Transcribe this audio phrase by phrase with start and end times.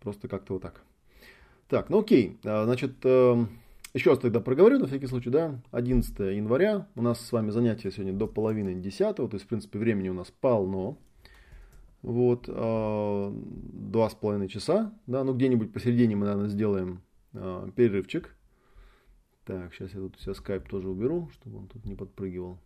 [0.00, 0.82] Просто как-то вот так.
[1.68, 2.38] Так, ну окей.
[2.44, 3.46] А, значит, э,
[3.94, 5.60] еще раз тогда проговорю на всякий случай, да.
[5.70, 6.88] 11 января.
[6.96, 9.16] У нас с вами занятия сегодня до половины 10.
[9.16, 10.98] То есть, в принципе, времени у нас полно.
[12.02, 12.46] Вот.
[12.48, 14.92] А, два с половиной часа.
[15.06, 17.02] Да, ну где-нибудь посередине мы, наверное, сделаем
[17.34, 18.34] а, перерывчик.
[19.44, 22.58] Так, сейчас я тут себя скайп тоже уберу, чтобы он тут не подпрыгивал.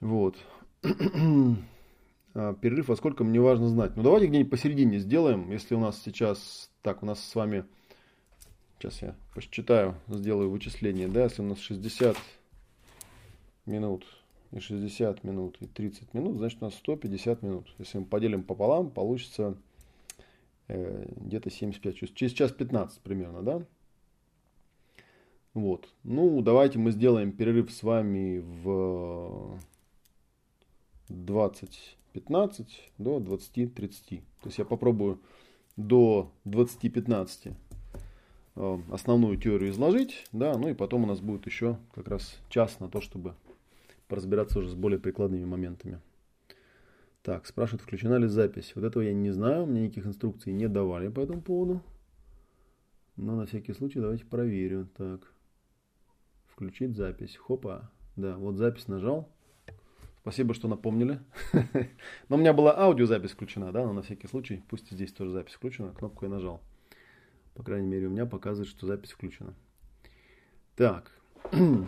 [0.00, 0.36] Вот.
[2.38, 3.96] А, перерыв, а сколько мне важно знать.
[3.96, 7.64] Ну давайте где-нибудь посередине сделаем, если у нас сейчас, так, у нас с вами,
[8.78, 12.14] сейчас я посчитаю, сделаю вычисление, да, если у нас 60
[13.64, 14.04] минут
[14.52, 17.74] и 60 минут и 30 минут, значит у нас 150 минут.
[17.78, 19.56] Если мы поделим пополам, получится
[20.68, 23.62] э, где-то 75, через час 15 примерно, да?
[25.54, 25.88] Вот.
[26.04, 29.58] Ну, давайте мы сделаем перерыв с вами в
[32.16, 32.66] 20.15
[32.98, 34.20] до 20.30.
[34.42, 35.20] То есть я попробую
[35.76, 37.54] до 20.15
[38.56, 42.80] э, основную теорию изложить, да, ну и потом у нас будет еще как раз час
[42.80, 43.34] на то, чтобы
[44.08, 46.00] поразбираться уже с более прикладными моментами.
[47.22, 48.72] Так, спрашивают, включена ли запись.
[48.76, 51.82] Вот этого я не знаю, мне никаких инструкций не давали по этому поводу.
[53.16, 54.88] Но на всякий случай давайте проверим.
[54.96, 55.32] Так.
[56.46, 57.36] Включить запись.
[57.36, 57.90] Хопа.
[58.14, 59.28] Да, вот запись нажал.
[60.26, 61.20] Спасибо, что напомнили.
[62.28, 65.54] Но у меня была аудиозапись включена, да, но на всякий случай, пусть здесь тоже запись
[65.54, 66.60] включена, кнопку я нажал.
[67.54, 69.54] По крайней мере, у меня показывает, что запись включена.
[70.74, 71.12] Так.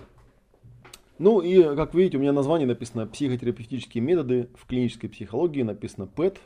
[1.19, 6.39] Ну и, как видите, у меня название написано «Психотерапевтические методы в клинической психологии», написано ПЭТ.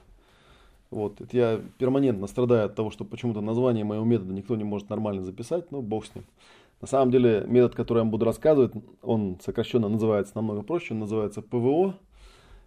[0.89, 4.89] Вот, это я перманентно страдаю от того, что почему-то название моего метода никто не может
[4.89, 6.25] нормально записать, но бог с ним.
[6.83, 11.01] На самом деле метод, который я вам буду рассказывать, он сокращенно называется намного проще, он
[11.01, 11.97] называется ПВО.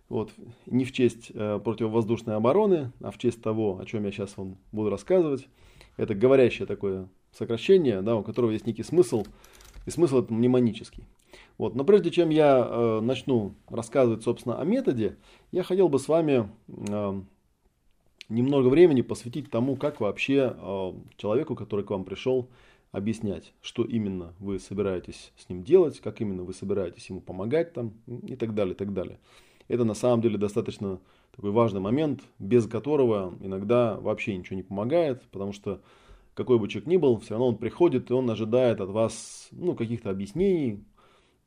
[0.08, 0.31] Вот,
[0.67, 4.58] не в честь э, противовоздушной обороны, а в честь того, о чем я сейчас вам
[4.71, 5.49] буду рассказывать.
[5.97, 9.25] Это говорящее такое сокращение, да, у которого есть некий смысл,
[9.86, 11.03] и смысл это мнемонический.
[11.58, 11.76] Вот.
[11.76, 15.17] Но прежде чем я э, начну рассказывать, собственно, о методе,
[15.52, 17.21] я хотел бы с вами э,
[18.30, 22.47] немного времени посвятить тому, как вообще э, человеку, который к вам пришел,
[22.91, 27.93] объяснять, что именно вы собираетесь с ним делать, как именно вы собираетесь ему помогать там
[28.07, 29.19] и так далее, и так далее.
[29.67, 30.99] Это на самом деле достаточно
[31.35, 35.81] такой важный момент, без которого иногда вообще ничего не помогает, потому что
[36.33, 39.73] какой бы человек ни был, все равно он приходит и он ожидает от вас ну,
[39.73, 40.83] каких-то объяснений,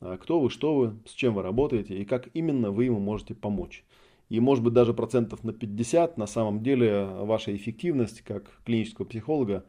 [0.01, 3.35] а, кто вы, что вы, с чем вы работаете и как именно вы ему можете
[3.35, 3.83] помочь.
[4.29, 9.65] И может быть даже процентов на 50 на самом деле ваша эффективность как клинического психолога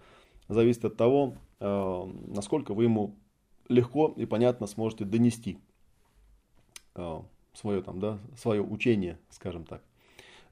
[0.50, 3.14] зависит от того, Э, насколько вы ему
[3.68, 5.58] легко и понятно сможете донести
[6.94, 7.20] э,
[7.52, 9.82] свое, там, да, свое учение, скажем так.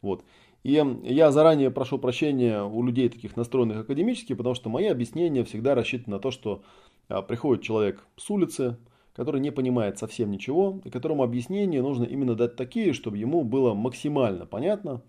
[0.02, 0.22] Вот.
[0.64, 5.74] И я заранее прошу прощения у людей таких настроенных академически, потому что мои объяснения всегда
[5.74, 6.62] рассчитаны на то, что
[7.08, 8.76] э, приходит человек с улицы,
[9.14, 13.74] который не понимает совсем ничего, и которому объяснения нужно именно дать такие, чтобы ему было
[13.74, 15.02] максимально понятно,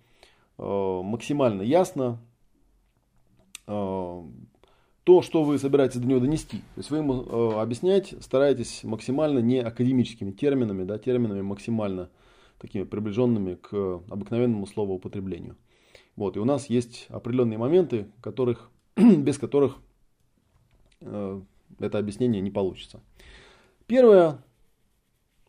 [0.58, 2.20] максимально ясно,
[5.10, 6.58] то, что вы собираетесь до него донести.
[6.76, 12.12] То есть вы ему э, объяснять стараетесь максимально не академическими терминами, да, терминами максимально
[12.60, 15.56] такими приближенными к обыкновенному словоупотреблению.
[16.16, 19.78] Вот, и у нас есть определенные моменты, которых, без которых
[21.02, 21.42] э,
[21.80, 23.00] это объяснение не получится.
[23.88, 24.44] Первое,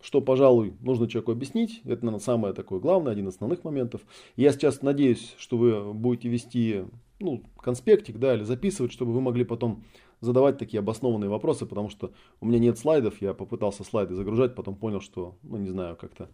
[0.00, 4.00] что, пожалуй, нужно человеку объяснить, это, наверное, самое такое главное, один из основных моментов.
[4.36, 6.86] Я сейчас надеюсь, что вы будете вести
[7.20, 9.84] ну, конспектик, да, или записывать, чтобы вы могли потом
[10.20, 14.74] задавать такие обоснованные вопросы, потому что у меня нет слайдов, я попытался слайды загружать, потом
[14.74, 16.28] понял, что, ну, не знаю, как-то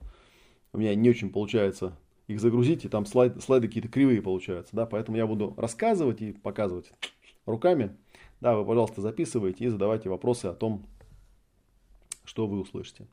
[0.73, 4.87] у меня не очень получается их загрузить, и там слайд, слайды какие-то кривые получаются, да,
[4.87, 6.91] поэтому я буду рассказывать и показывать
[7.45, 7.97] руками,
[8.41, 10.85] да, вы, пожалуйста, записывайте и задавайте вопросы о том,
[12.25, 13.07] что вы услышите.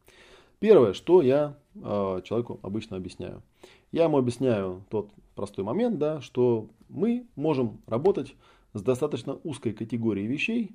[0.60, 3.44] Первое, что я э, человеку обычно объясняю.
[3.92, 8.36] Я ему объясняю тот простой момент, да, что мы можем работать
[8.74, 10.72] с достаточно узкой категорией вещей,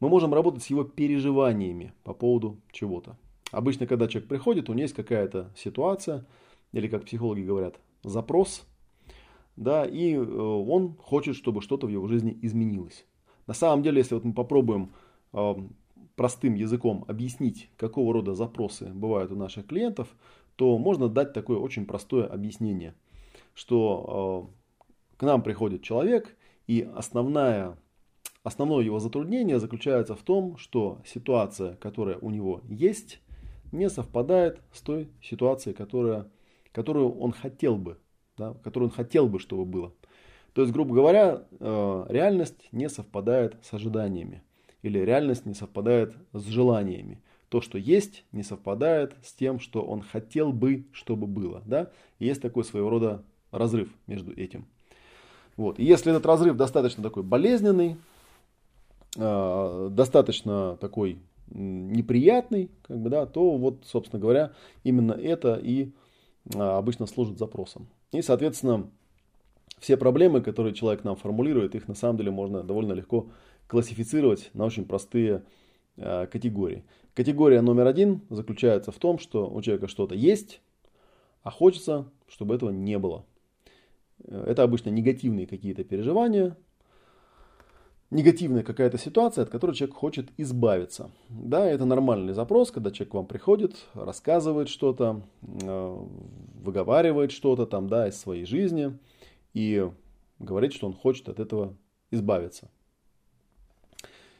[0.00, 3.16] мы можем работать с его переживаниями по поводу чего-то.
[3.52, 6.26] Обычно, когда человек приходит, у него есть какая-то ситуация,
[6.72, 8.64] или, как психологи говорят, запрос,
[9.56, 13.04] да, и э, он хочет, чтобы что-то в его жизни изменилось.
[13.46, 14.92] На самом деле, если вот мы попробуем
[15.32, 15.54] э,
[16.16, 20.08] простым языком объяснить, какого рода запросы бывают у наших клиентов,
[20.56, 22.94] то можно дать такое очень простое объяснение,
[23.60, 24.48] что
[25.12, 26.34] э, к нам приходит человек,
[26.66, 27.76] и основная,
[28.42, 33.20] основное его затруднение заключается в том, что ситуация, которая у него есть,
[33.70, 36.30] не совпадает с той ситуацией, которая,
[36.72, 37.98] которую он хотел бы,
[38.38, 39.92] да, которую он хотел бы, чтобы было.
[40.54, 44.42] То есть, грубо говоря, э, реальность не совпадает с ожиданиями.
[44.80, 47.22] Или реальность не совпадает с желаниями.
[47.50, 51.62] То, что есть, не совпадает с тем, что он хотел бы, чтобы было.
[51.66, 51.90] Да?
[52.18, 54.66] Есть такой своего рода разрыв между этим.
[55.56, 55.78] Вот.
[55.78, 57.96] И если этот разрыв достаточно такой болезненный,
[59.16, 61.18] э, достаточно такой
[61.50, 64.52] неприятный, как бы, да, то вот, собственно говоря,
[64.84, 65.92] именно это и
[66.54, 67.88] а, обычно служит запросом.
[68.12, 68.88] И, соответственно,
[69.78, 73.28] все проблемы, которые человек нам формулирует, их на самом деле можно довольно легко
[73.66, 75.42] классифицировать на очень простые
[75.96, 76.84] э, категории.
[77.14, 80.60] Категория номер один заключается в том, что у человека что-то есть,
[81.42, 83.24] а хочется, чтобы этого не было.
[84.26, 86.56] Это обычно негативные какие-то переживания,
[88.10, 91.10] негативная какая-то ситуация, от которой человек хочет избавиться.
[91.28, 96.06] Да, это нормальный запрос, когда человек к вам приходит, рассказывает что-то, э,
[96.62, 98.98] выговаривает что-то там, да, из своей жизни
[99.54, 99.88] и
[100.38, 101.76] говорит, что он хочет от этого
[102.10, 102.70] избавиться.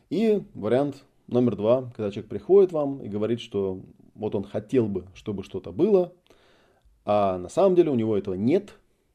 [0.09, 3.81] И вариант номер два, когда человек приходит вам и говорит, что
[4.15, 6.12] вот он хотел бы, чтобы что-то было,
[7.05, 8.75] а на самом деле у него этого нет,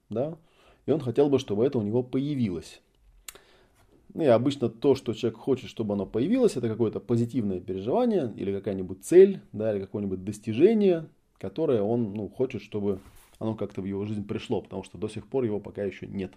[0.09, 0.37] да,
[0.85, 2.81] и он хотел бы, чтобы это у него появилось.
[4.13, 8.53] Ну и обычно то, что человек хочет, чтобы оно появилось, это какое-то позитивное переживание или
[8.53, 12.99] какая-нибудь цель, да, или какое-нибудь достижение, которое он ну, хочет, чтобы
[13.39, 16.31] оно как-то в его жизнь пришло, потому что до сих пор его пока еще нет.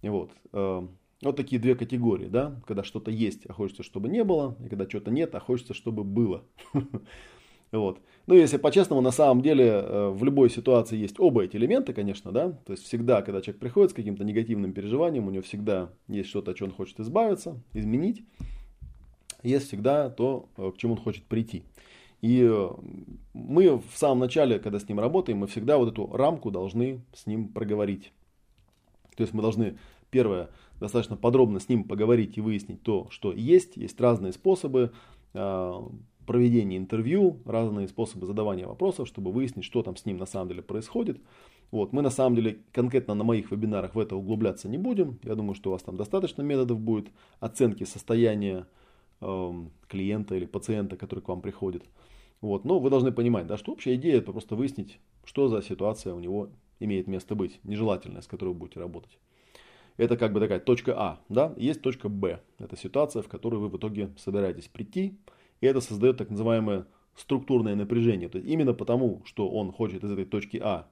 [0.00, 0.30] И вот.
[0.52, 0.86] Э,
[1.20, 4.88] вот такие две категории, да, когда что-то есть, а хочется, чтобы не было, и когда
[4.88, 6.44] что-то нет, а хочется, чтобы было.
[7.70, 8.00] Вот.
[8.26, 12.32] Ну, если по-честному, на самом деле э, в любой ситуации есть оба эти элемента, конечно,
[12.32, 12.52] да.
[12.64, 16.52] То есть всегда, когда человек приходит с каким-то негативным переживанием, у него всегда есть что-то,
[16.52, 18.22] от чего он хочет избавиться, изменить.
[19.42, 21.64] Есть всегда то, э, к чему он хочет прийти.
[22.20, 22.70] И э,
[23.34, 27.26] мы в самом начале, когда с ним работаем, мы всегда вот эту рамку должны с
[27.26, 28.12] ним проговорить.
[29.16, 29.78] То есть мы должны,
[30.10, 30.48] первое,
[30.80, 33.76] достаточно подробно с ним поговорить и выяснить то, что есть.
[33.76, 34.92] Есть разные способы
[36.28, 40.62] проведения интервью, разные способы задавания вопросов, чтобы выяснить, что там с ним на самом деле
[40.62, 41.18] происходит.
[41.70, 45.18] Вот, мы на самом деле конкретно на моих вебинарах в это углубляться не будем.
[45.22, 47.08] Я думаю, что у вас там достаточно методов будет
[47.40, 48.66] оценки состояния
[49.22, 49.52] э,
[49.88, 51.84] клиента или пациента, который к вам приходит.
[52.42, 56.14] Вот, но вы должны понимать, да, что общая идея это просто выяснить, что за ситуация
[56.14, 59.18] у него имеет место быть, нежелательная, с которой вы будете работать.
[59.96, 62.40] Это как бы такая точка А, да, есть точка Б.
[62.58, 65.18] Это ситуация, в которую вы в итоге собираетесь прийти,
[65.60, 68.28] и это создает так называемое структурное напряжение.
[68.28, 70.88] То есть именно потому, что он хочет из этой точки А,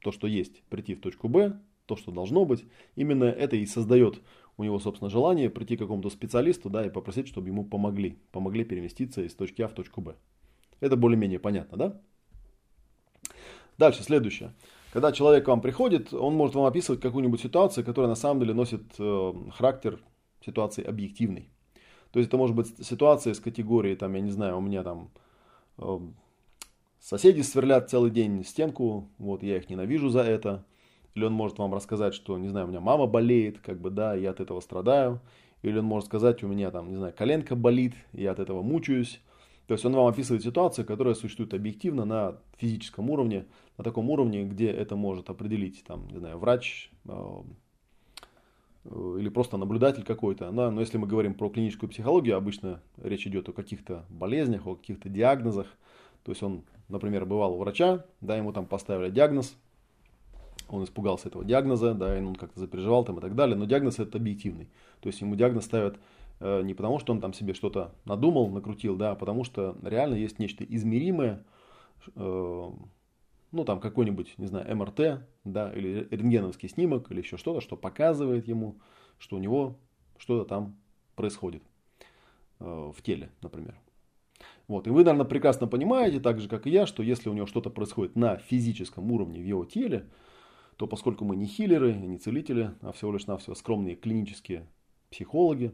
[0.00, 2.64] то, что есть, прийти в точку Б, то, что должно быть,
[2.96, 4.20] именно это и создает
[4.56, 8.18] у него, собственно, желание прийти к какому-то специалисту да, и попросить, чтобы ему помогли.
[8.32, 10.14] Помогли переместиться из точки А в точку Б.
[10.80, 12.00] Это более-менее понятно, да?
[13.78, 14.54] Дальше, следующее.
[14.92, 18.54] Когда человек к вам приходит, он может вам описывать какую-нибудь ситуацию, которая на самом деле
[18.54, 20.00] носит э, характер
[20.40, 21.50] ситуации объективной.
[22.16, 25.10] То есть это может быть ситуация из категории, там, я не знаю, у меня там
[25.76, 25.98] э,
[26.98, 30.64] соседи сверлят целый день стенку, вот я их ненавижу за это.
[31.14, 34.14] Или он может вам рассказать, что, не знаю, у меня мама болеет, как бы, да,
[34.14, 35.20] я от этого страдаю.
[35.60, 39.20] Или он может сказать, у меня там, не знаю, коленка болит, я от этого мучаюсь.
[39.66, 43.44] То есть он вам описывает ситуацию, которая существует объективно на физическом уровне,
[43.76, 47.42] на таком уровне, где это может определить, там, не знаю, врач, э, Э,
[49.18, 50.50] или просто наблюдатель какой-то.
[50.50, 50.70] Да?
[50.70, 55.08] Но если мы говорим про клиническую психологию, обычно речь идет о каких-то болезнях, о каких-то
[55.08, 55.66] диагнозах.
[56.24, 59.56] То есть он, например, бывал у врача, да, ему там поставили диагноз,
[60.68, 63.98] он испугался этого диагноза, да, и он как-то запереживал там и так далее, но диагноз
[63.98, 64.68] это объективный.
[65.00, 65.98] То есть ему диагноз ставят
[66.40, 70.14] э, не потому, что он там себе что-то надумал, накрутил, да, а потому что реально
[70.14, 71.44] есть нечто измеримое,
[72.16, 72.70] э,
[73.52, 78.48] ну там какой-нибудь, не знаю, МРТ, да, или рентгеновский снимок, или еще что-то, что показывает
[78.48, 78.78] ему,
[79.18, 79.78] что у него
[80.18, 80.76] что-то там
[81.14, 81.62] происходит
[82.60, 83.78] э, в теле, например.
[84.68, 84.86] Вот.
[84.86, 87.70] И вы, наверное, прекрасно понимаете, так же, как и я, что если у него что-то
[87.70, 90.08] происходит на физическом уровне в его теле,
[90.76, 94.66] то поскольку мы не хиллеры, не целители, а всего лишь навсего скромные клинические
[95.10, 95.72] психологи,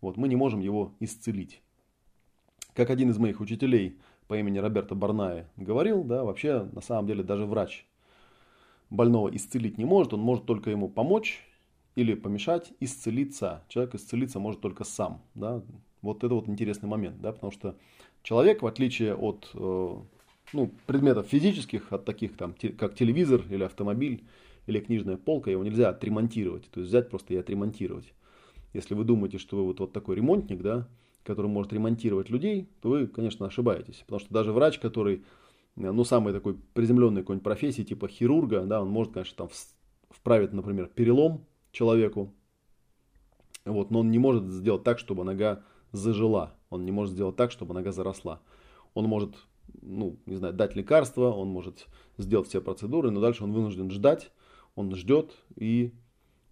[0.00, 1.62] вот, мы не можем его исцелить.
[2.74, 3.98] Как один из моих учителей
[4.32, 7.84] по имени Роберто Барнае говорил, да, вообще на самом деле даже врач
[8.88, 11.46] больного исцелить не может, он может только ему помочь
[11.96, 13.62] или помешать исцелиться.
[13.68, 15.20] Человек исцелиться может только сам.
[15.34, 15.62] Да?
[16.00, 17.76] Вот это вот интересный момент, да, потому что
[18.22, 19.96] человек, в отличие от э,
[20.54, 24.24] ну, предметов физических, от таких там, как телевизор или автомобиль
[24.66, 28.14] или книжная полка, его нельзя отремонтировать, то есть взять просто и отремонтировать.
[28.72, 30.88] Если вы думаете, что вы вот, вот такой ремонтник, да,
[31.24, 34.02] который может ремонтировать людей, то вы, конечно, ошибаетесь.
[34.06, 35.24] Потому что даже врач, который,
[35.76, 39.48] э, ну, самый такой приземленный какой-нибудь профессии, типа хирурга, да, он может, конечно, там
[40.10, 42.32] вправить, например, перелом человеку,
[43.64, 45.62] вот, но он не может сделать так, чтобы нога
[45.92, 48.40] зажила, он не может сделать так, чтобы нога заросла.
[48.94, 49.36] Он может,
[49.80, 51.86] ну, не знаю, дать лекарство, он может
[52.18, 54.32] сделать все процедуры, но дальше он вынужден ждать,
[54.74, 55.92] он ждет и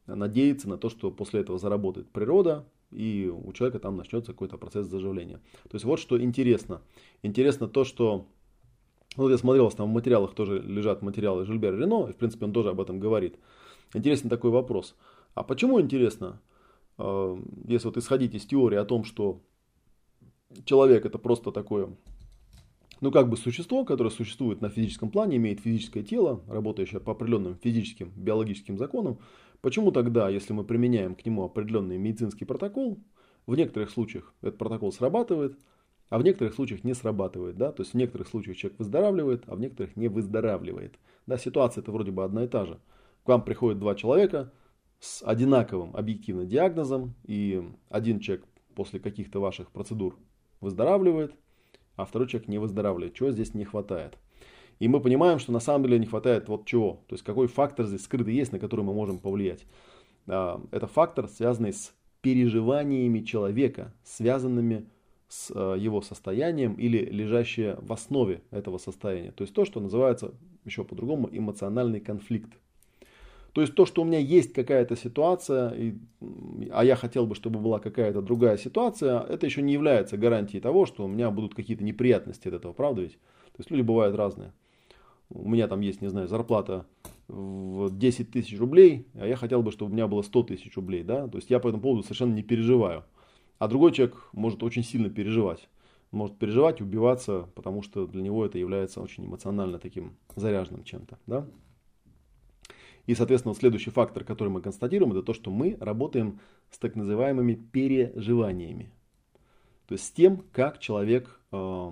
[0.07, 4.87] надеется на то, что после этого заработает природа, и у человека там начнется какой-то процесс
[4.87, 5.41] заживления.
[5.65, 6.83] То есть вот что интересно.
[7.23, 8.27] Интересно то, что
[9.17, 12.45] ну, вот я смотрел, там в материалах тоже лежат материалы Жильбера Рено, и в принципе
[12.45, 13.37] он тоже об этом говорит.
[13.93, 14.95] Интересный такой вопрос.
[15.35, 16.41] А почему интересно,
[16.99, 19.41] э, если вот исходить из теории о том, что
[20.65, 21.89] человек это просто такое,
[23.01, 27.57] ну как бы существо, которое существует на физическом плане, имеет физическое тело, работающее по определенным
[27.57, 29.19] физическим, биологическим законам,
[29.61, 32.99] почему тогда, если мы применяем к нему определенный медицинский протокол,
[33.47, 35.59] в некоторых случаях этот протокол срабатывает,
[36.11, 37.57] а в некоторых случаях не срабатывает.
[37.57, 37.73] Да?
[37.73, 40.99] То есть в некоторых случаях человек выздоравливает, а в некоторых не выздоравливает.
[41.27, 42.81] Да, ситуация это вроде бы одна и та же.
[43.25, 44.53] К вам приходят два человека
[44.99, 50.19] с одинаковым объективным диагнозом, и один человек после каких-то ваших процедур
[50.61, 51.35] выздоравливает,
[51.97, 53.15] а второй человек не выздоравливает.
[53.15, 54.19] Чего здесь не хватает?
[54.79, 57.03] И мы понимаем, что на самом деле не хватает вот чего.
[57.07, 59.67] То есть какой фактор здесь скрытый есть, на который мы можем повлиять.
[60.27, 61.93] А, это фактор, связанный с
[62.23, 64.87] переживаниями человека, связанными
[65.29, 69.31] с э, его состоянием или лежащее в основе этого состояния.
[69.31, 72.51] То есть то, что называется еще по-другому эмоциональный конфликт.
[73.53, 75.95] То есть то, что у меня есть какая-то ситуация, и,
[76.71, 80.87] а я хотел бы, чтобы была какая-то другая ситуация, это еще не является гарантией того,
[80.87, 83.15] что у меня будут какие-то неприятности от этого, правда ведь?
[83.15, 84.53] То есть люди бывают разные.
[85.31, 86.87] У меня там есть, не знаю, зарплата
[87.29, 91.03] в 10 тысяч рублей, а я хотел бы, чтобы у меня было 100 тысяч рублей,
[91.03, 91.29] да?
[91.29, 93.05] То есть я по этому поводу совершенно не переживаю.
[93.59, 95.69] А другой человек может очень сильно переживать.
[96.11, 101.19] Может переживать, убиваться, потому что для него это является очень эмоционально таким заряженным чем-то.
[101.27, 101.47] Да?
[103.07, 106.41] И, соответственно, следующий фактор, который мы констатируем, это то, что мы работаем
[106.71, 108.93] с так называемыми переживаниями.
[109.87, 111.91] То есть с тем, как человек э,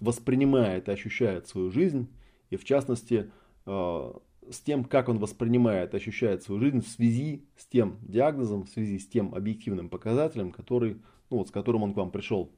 [0.00, 2.08] воспринимает и ощущает свою жизнь,
[2.50, 3.30] и в частности
[3.66, 4.12] э,
[4.50, 8.98] с тем, как он воспринимает, ощущает свою жизнь в связи с тем диагнозом, в связи
[8.98, 12.50] с тем объективным показателем, который, ну, вот, с которым он к вам пришел.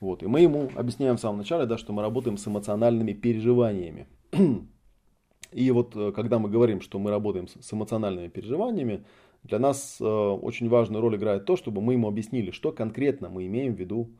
[0.00, 0.22] Вот.
[0.22, 4.06] И мы ему объясняем в самом начале, да, что мы работаем с эмоциональными переживаниями.
[5.56, 9.04] И вот э, когда мы говорим, что мы работаем с эмоциональными переживаниями,
[9.42, 13.46] для нас э, очень важную роль играет то, чтобы мы ему объяснили, что конкретно мы
[13.46, 14.10] имеем в виду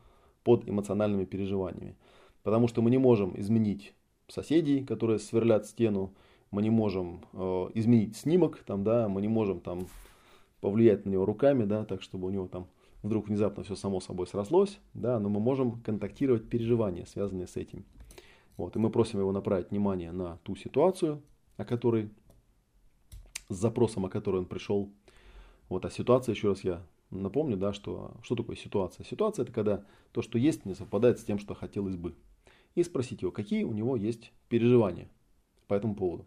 [0.43, 1.95] под эмоциональными переживаниями.
[2.41, 3.93] Потому что мы не можем изменить
[4.27, 6.11] соседей, которые сверлят стену,
[6.49, 7.37] мы не можем э,
[7.75, 9.87] изменить снимок, там, да, мы не можем там
[10.59, 12.65] повлиять на него руками, да, так чтобы у него там
[13.03, 17.85] вдруг внезапно все само собой срослось, да, но мы можем контактировать переживания, связанные с этим.
[18.57, 21.21] Вот, и мы просим его направить внимание на ту ситуацию,
[21.57, 22.09] о которой,
[23.49, 24.91] с запросом, о которой он пришел.
[25.69, 29.05] Вот, а ситуация, еще раз я напомню, да, что, что такое ситуация.
[29.05, 32.15] Ситуация это когда то, что есть, не совпадает с тем, что хотелось бы.
[32.75, 35.07] И спросить его, какие у него есть переживания
[35.67, 36.25] по этому поводу.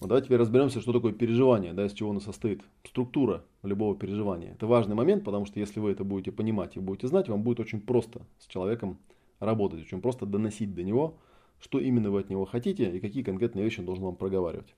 [0.00, 2.62] Вот давайте теперь разберемся, что такое переживание, да, из чего оно состоит.
[2.84, 4.52] Структура любого переживания.
[4.52, 7.60] Это важный момент, потому что если вы это будете понимать и будете знать, вам будет
[7.60, 8.98] очень просто с человеком
[9.44, 11.18] работать, очень просто доносить до него,
[11.60, 14.74] что именно вы от него хотите и какие конкретные вещи он должен вам проговаривать.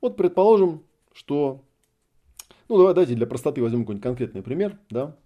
[0.00, 1.62] Вот предположим, что...
[2.68, 4.78] Ну, давайте для простоты возьмем какой-нибудь конкретный пример.
[4.90, 5.16] Да?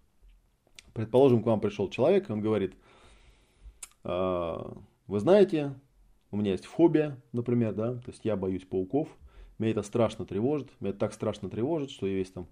[0.94, 2.74] Предположим, к вам пришел человек, и он говорит,
[4.02, 4.76] «А,
[5.06, 5.74] вы знаете,
[6.30, 9.08] у меня есть фобия, например, да, то есть я боюсь пауков,
[9.58, 12.46] меня это страшно тревожит, меня это так страшно тревожит, что я весь там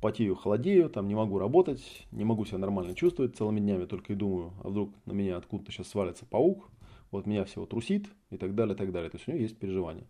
[0.00, 4.16] потею, холодею, там не могу работать, не могу себя нормально чувствовать, целыми днями только и
[4.16, 6.68] думаю, а вдруг на меня откуда-то сейчас свалится паук,
[7.10, 9.10] вот меня всего трусит и так далее, и так далее.
[9.10, 10.04] То есть у него есть переживания.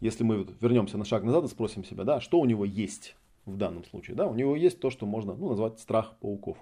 [0.00, 3.56] Если мы вернемся на шаг назад и спросим себя, да, что у него есть в
[3.56, 6.56] данном случае, да, у него есть то, что можно ну, назвать страх пауков.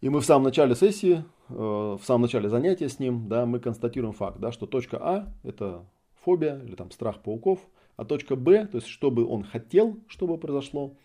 [0.00, 3.58] И мы в самом начале сессии, э, в самом начале занятия с ним, да, мы
[3.58, 5.84] констатируем факт, да, что точка А это
[6.22, 7.60] фобия или там страх пауков,
[7.98, 10.96] а точка Б, то есть что бы он хотел, чтобы произошло,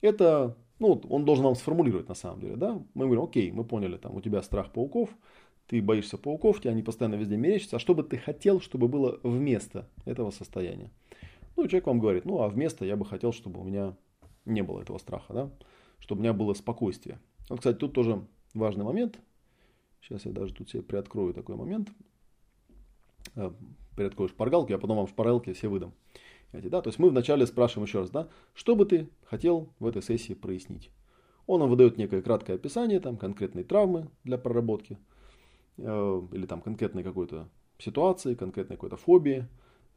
[0.00, 2.82] это, ну, он должен нам сформулировать на самом деле, да.
[2.94, 5.10] Мы говорим, окей, мы поняли, там у тебя страх пауков,
[5.68, 9.20] ты боишься пауков, тебя они постоянно везде мерещатся, а что бы ты хотел, чтобы было
[9.22, 10.90] вместо этого состояния?
[11.56, 13.96] Ну, человек вам говорит, ну, а вместо я бы хотел, чтобы у меня
[14.44, 15.50] не было этого страха, да,
[16.00, 17.20] чтобы у меня было спокойствие.
[17.48, 19.20] Вот, кстати, тут тоже важный момент.
[20.02, 21.92] Сейчас я даже тут себе приоткрою такой момент.
[23.36, 23.52] Э,
[23.94, 25.94] приоткрою шпаргалку, я потом вам шпаргалки все выдам.
[26.52, 26.82] Да?
[26.82, 30.34] То есть мы вначале спрашиваем еще раз, да, что бы ты хотел в этой сессии
[30.34, 30.90] прояснить.
[31.46, 34.98] Он нам выдает некое краткое описание, там конкретные травмы для проработки,
[35.78, 39.48] э, или там конкретной какой-то ситуации, конкретной какой-то фобии,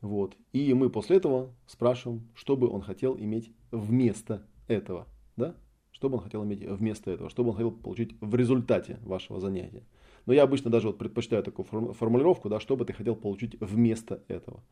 [0.02, 0.36] Вот.
[0.52, 5.08] И мы после этого спрашиваем, что бы он хотел иметь вместо этого.
[5.38, 5.56] Да?
[5.92, 9.40] Что бы он хотел иметь вместо этого, что бы он хотел получить в результате вашего
[9.40, 9.84] занятия.
[10.26, 14.24] Но я обычно даже вот предпочитаю такую формулировку, да, что бы ты хотел получить вместо
[14.28, 14.64] этого.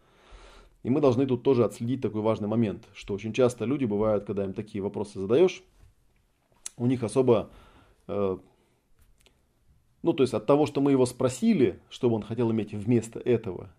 [0.83, 4.43] И мы должны тут тоже отследить такой важный момент, что очень часто люди бывают, когда
[4.43, 5.63] им такие вопросы задаешь,
[6.77, 7.51] у них особо,
[8.07, 8.38] э,
[10.01, 13.19] ну то есть от того, что мы его спросили, что бы он хотел иметь вместо
[13.19, 13.71] этого,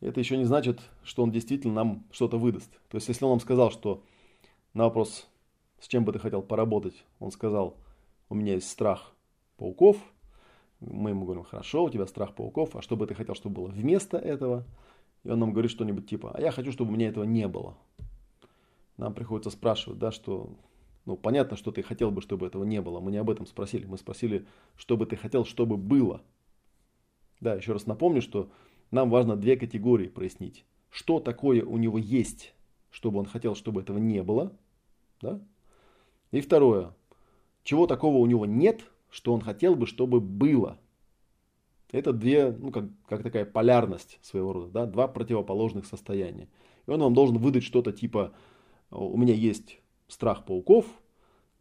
[0.00, 2.70] это еще не значит, что он действительно нам что-то выдаст.
[2.88, 4.02] То есть если он нам сказал, что
[4.74, 5.28] на вопрос,
[5.78, 7.76] с чем бы ты хотел поработать, он сказал,
[8.28, 9.12] у меня есть страх
[9.56, 9.96] пауков,
[10.80, 13.68] мы ему говорим, хорошо, у тебя страх пауков, а что бы ты хотел, чтобы было
[13.68, 14.64] вместо этого–
[15.24, 17.76] и он нам говорит что-нибудь типа, а я хочу, чтобы у меня этого не было.
[18.96, 20.56] Нам приходится спрашивать, да, что,
[21.04, 23.00] ну, понятно, что ты хотел бы, чтобы этого не было.
[23.00, 23.86] Мы не об этом спросили.
[23.86, 24.46] Мы спросили,
[24.76, 26.22] что бы ты хотел, чтобы было.
[27.40, 28.50] Да, еще раз напомню, что
[28.90, 30.64] нам важно две категории прояснить.
[30.90, 32.54] Что такое у него есть,
[32.90, 34.52] чтобы он хотел, чтобы этого не было.
[35.20, 35.40] Да?
[36.32, 36.94] И второе,
[37.62, 40.78] чего такого у него нет, что он хотел бы, чтобы было.
[41.90, 46.48] Это две, ну, как, как такая полярность своего рода, да, два противоположных состояния.
[46.86, 48.32] И он вам должен выдать что-то типа,
[48.90, 50.86] у меня есть страх пауков,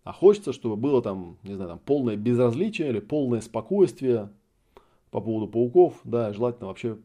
[0.04, 4.30] а хочется, чтобы было там, не знаю, там полное безразличие или полное спокойствие
[5.12, 6.98] по поводу пауков, да, желательно вообще,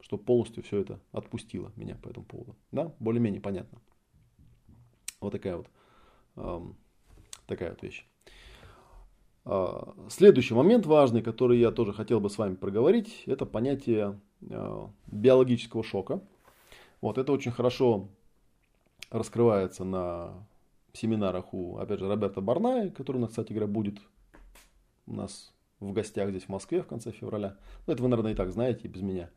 [0.00, 3.78] чтобы полностью все это отпустило меня по этому поводу, да, более-менее понятно.
[5.20, 5.68] Вот такая вот,
[6.36, 6.76] эм,
[7.46, 8.06] такая вот вещь.
[9.44, 14.20] А, следующий момент важный, который я тоже хотел бы с вами проговорить, это понятие
[14.50, 16.20] а, биологического шока.
[17.00, 18.08] Вот это очень хорошо
[19.10, 20.46] раскрывается на
[20.92, 23.98] семинарах у, опять же, Роберта Барная, который у нас, кстати говоря, будет
[25.06, 27.56] у нас в гостях здесь в Москве в конце февраля.
[27.86, 29.30] Ну, это вы, наверное, и так знаете, без меня.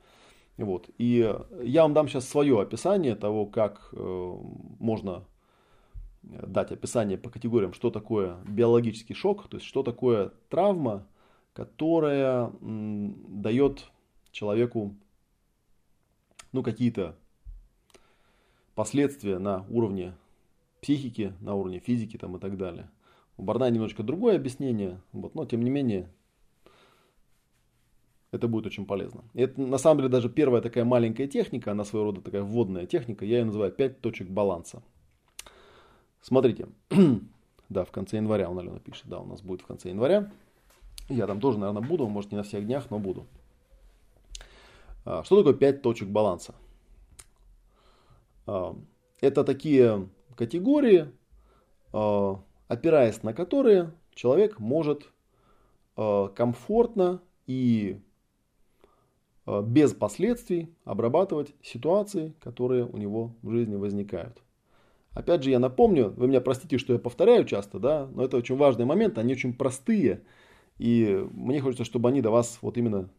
[0.58, 0.90] Вот.
[0.98, 4.36] И я вам дам сейчас свое описание того, как э,
[4.80, 5.26] можно
[6.26, 11.08] дать описание по категориям, что такое биологический шок, то есть что такое травма,
[11.54, 13.86] которая дает
[14.32, 14.96] человеку
[16.52, 17.16] ну, какие-то
[18.76, 20.14] последствия на уровне
[20.82, 22.90] психики, на уровне физики там, и так далее.
[23.38, 26.10] У Барна немножечко другое объяснение, вот, но тем не менее
[28.32, 29.24] это будет очень полезно.
[29.34, 32.86] И это на самом деле даже первая такая маленькая техника, она своего рода такая вводная
[32.86, 34.84] техника, я ее называю 5 точек баланса.
[36.26, 36.68] Смотрите,
[37.70, 40.32] да, в конце января он, Алена пишет, да, у нас будет в конце января.
[41.08, 43.28] Я там тоже, наверное, буду, может не на всех днях, но буду.
[45.06, 46.56] А, что такое 5 точек баланса?
[48.48, 48.76] А,
[49.22, 51.12] это такие категории,
[51.94, 55.12] а, опираясь на которые человек может
[55.96, 58.02] комфортно и
[59.46, 64.42] без последствий обрабатывать ситуации, которые у него в жизни возникают.
[65.16, 68.58] Опять же, я напомню, вы меня простите, что я повторяю часто, да, но это очень
[68.58, 70.22] важный момент, они очень простые.
[70.78, 73.10] И мне хочется, чтобы они до вас вот именно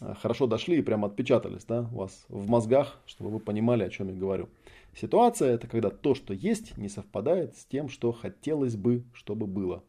[0.00, 3.90] а, хорошо дошли и прямо отпечатались да, у вас в мозгах, чтобы вы понимали, о
[3.90, 4.48] чем я говорю.
[4.96, 9.84] Ситуация это когда то, что есть, не совпадает с тем, что хотелось бы, чтобы было.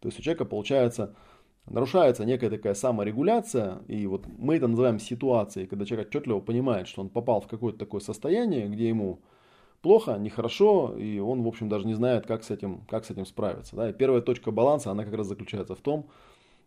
[0.00, 1.14] То есть у человека получается,
[1.64, 7.00] нарушается некая такая саморегуляция, и вот мы это называем ситуацией, когда человек отчетливо понимает, что
[7.00, 9.20] он попал в какое-то такое состояние, где ему
[9.82, 13.26] плохо, нехорошо, и он, в общем, даже не знает, как с этим, как с этим
[13.26, 13.76] справиться.
[13.76, 13.90] Да?
[13.90, 16.08] И первая точка баланса, она как раз заключается в том,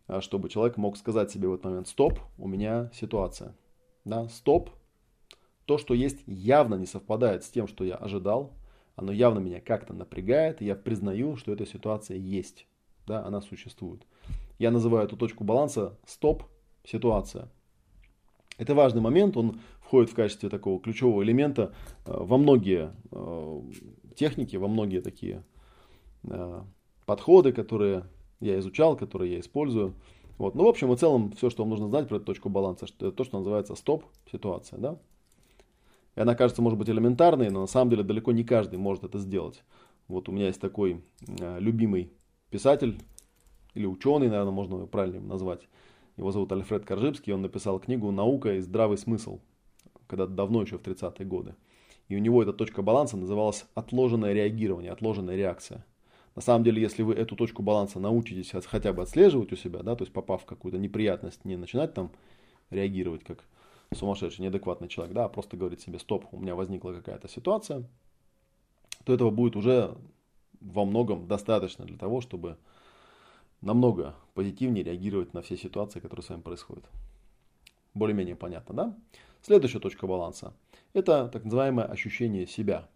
[0.06, 3.56] а, чтобы человек мог сказать себе в этот момент, стоп, у меня ситуация.
[4.04, 4.28] Да?
[4.28, 4.70] Стоп,
[5.64, 8.52] то, что есть, явно не совпадает с тем, что я ожидал,
[8.94, 12.66] оно явно меня как-то напрягает, и я признаю, что эта ситуация есть,
[13.06, 14.06] да, она существует.
[14.58, 16.44] Я называю эту точку баланса стоп,
[16.84, 17.50] ситуация.
[18.58, 21.72] Это важный момент, он входит в качестве такого ключевого элемента
[22.04, 23.62] э, во многие э,
[24.16, 25.44] техники, во многие такие
[26.24, 26.62] э,
[27.06, 28.04] подходы, которые
[28.40, 29.94] я изучал, которые я использую.
[30.38, 30.54] Вот.
[30.54, 33.12] Ну, в общем и целом, все, что вам нужно знать про эту точку баланса, это
[33.12, 34.78] то, что называется стоп-ситуация.
[34.78, 34.98] Да?
[36.16, 39.18] И она кажется, может быть, элементарной, но на самом деле далеко не каждый может это
[39.18, 39.62] сделать.
[40.08, 41.02] Вот у меня есть такой
[41.58, 42.12] любимый
[42.50, 43.00] писатель,
[43.74, 45.68] или ученый, наверное, можно его правильно назвать,
[46.16, 49.40] его зовут Альфред Коржибский, он написал книгу «Наука и здравый смысл»,
[50.06, 51.54] когда давно еще в 30-е годы.
[52.08, 55.84] И у него эта точка баланса называлась отложенное реагирование, отложенная реакция.
[56.34, 59.96] На самом деле, если вы эту точку баланса научитесь хотя бы отслеживать у себя, да,
[59.96, 62.10] то есть попав в какую-то неприятность, не начинать там
[62.70, 63.44] реагировать как
[63.94, 67.84] сумасшедший, неадекватный человек, да, а просто говорить себе, стоп, у меня возникла какая-то ситуация,
[69.04, 69.96] то этого будет уже
[70.60, 72.56] во многом достаточно для того, чтобы
[73.60, 76.84] намного позитивнее реагировать на все ситуации, которые с вами происходят.
[77.94, 78.96] Более-менее понятно, да?
[79.46, 80.54] Следующая точка баланса
[80.92, 82.88] Это так называемое ощущение себя.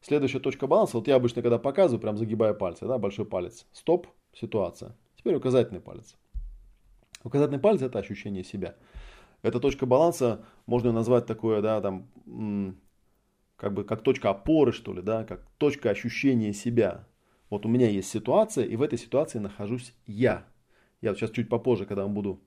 [0.00, 4.06] Следующая точка баланса, вот я обычно когда показываю, прям загибая пальцы, да, большой палец, стоп,
[4.32, 4.96] ситуация.
[5.16, 6.14] Теперь указательный палец.
[7.24, 8.76] Указательный палец это ощущение себя.
[9.42, 12.06] Эта точка баланса можно назвать такое, да, там,
[13.56, 17.08] как бы как точка опоры, что ли, да, как точка ощущения себя.
[17.48, 20.46] Вот у меня есть ситуация, и в этой ситуации нахожусь я.
[21.00, 22.40] Я вот сейчас чуть попозже, когда вам буду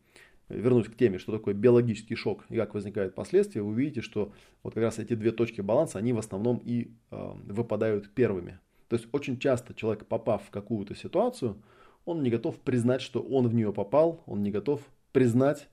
[0.56, 4.74] вернусь к теме, что такое биологический шок и как возникают последствия, вы увидите, что вот
[4.74, 8.60] как раз эти две точки баланса, они в основном и э, выпадают первыми.
[8.88, 11.62] То есть очень часто человек, попав в какую-то ситуацию,
[12.06, 15.70] он не готов признать, что он в нее попал, он не готов признать,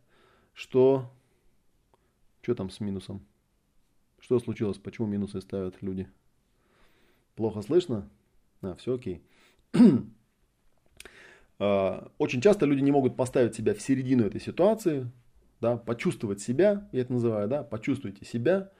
[0.52, 1.10] что...
[2.42, 3.26] Что там с минусом?
[4.18, 4.78] Что случилось?
[4.78, 6.08] Почему минусы ставят люди?
[7.34, 8.08] Плохо слышно?
[8.62, 9.22] А, все окей.
[11.60, 15.10] А, очень часто люди не могут поставить себя в середину этой ситуации,
[15.60, 18.70] да, почувствовать себя, я это называю, да, почувствуйте себя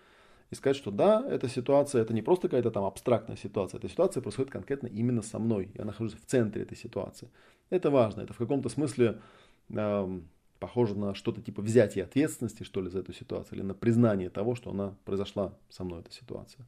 [0.51, 4.23] и сказать, что да, эта ситуация, это не просто какая-то там абстрактная ситуация, эта ситуация
[4.23, 7.29] происходит конкретно именно со мной, я нахожусь в центре этой ситуации.
[7.69, 9.21] Это важно, это в каком-то смысле
[9.69, 10.21] э,
[10.59, 14.55] похоже на что-то типа взятия ответственности, что ли, за эту ситуацию, или на признание того,
[14.55, 16.67] что она произошла со мной, эта ситуация.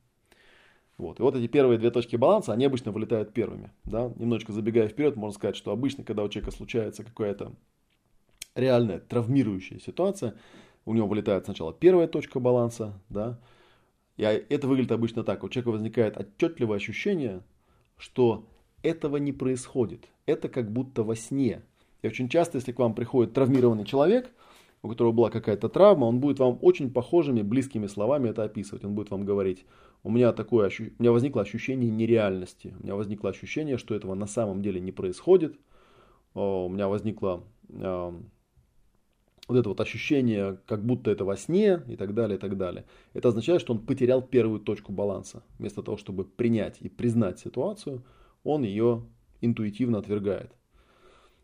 [1.03, 1.19] Вот.
[1.19, 3.73] И вот эти первые две точки баланса, они обычно вылетают первыми.
[3.85, 4.13] Да?
[4.17, 7.53] Немножечко забегая вперед, можно сказать, что обычно, когда у человека случается какая-то
[8.55, 10.37] реальная травмирующая ситуация,
[10.85, 13.41] у него вылетает сначала первая точка баланса, да,
[14.17, 15.43] и это выглядит обычно так.
[15.43, 17.43] У человека возникает отчетливое ощущение,
[17.97, 18.47] что
[18.83, 20.09] этого не происходит.
[20.27, 21.63] Это как будто во сне.
[22.03, 24.31] И очень часто, если к вам приходит травмированный человек,
[24.83, 28.85] у которого была какая-то травма, он будет вам очень похожими, близкими словами это описывать.
[28.85, 29.65] Он будет вам говорить,
[30.03, 34.27] у меня, такое, у меня возникло ощущение нереальности, у меня возникло ощущение, что этого на
[34.27, 35.57] самом деле не происходит,
[36.35, 37.45] у меня возникло
[39.49, 42.85] вот это вот ощущение, как будто это во сне и так далее, и так далее.
[43.13, 45.43] Это означает, что он потерял первую точку баланса.
[45.59, 48.03] Вместо того, чтобы принять и признать ситуацию,
[48.45, 49.05] он ее
[49.41, 50.53] интуитивно отвергает.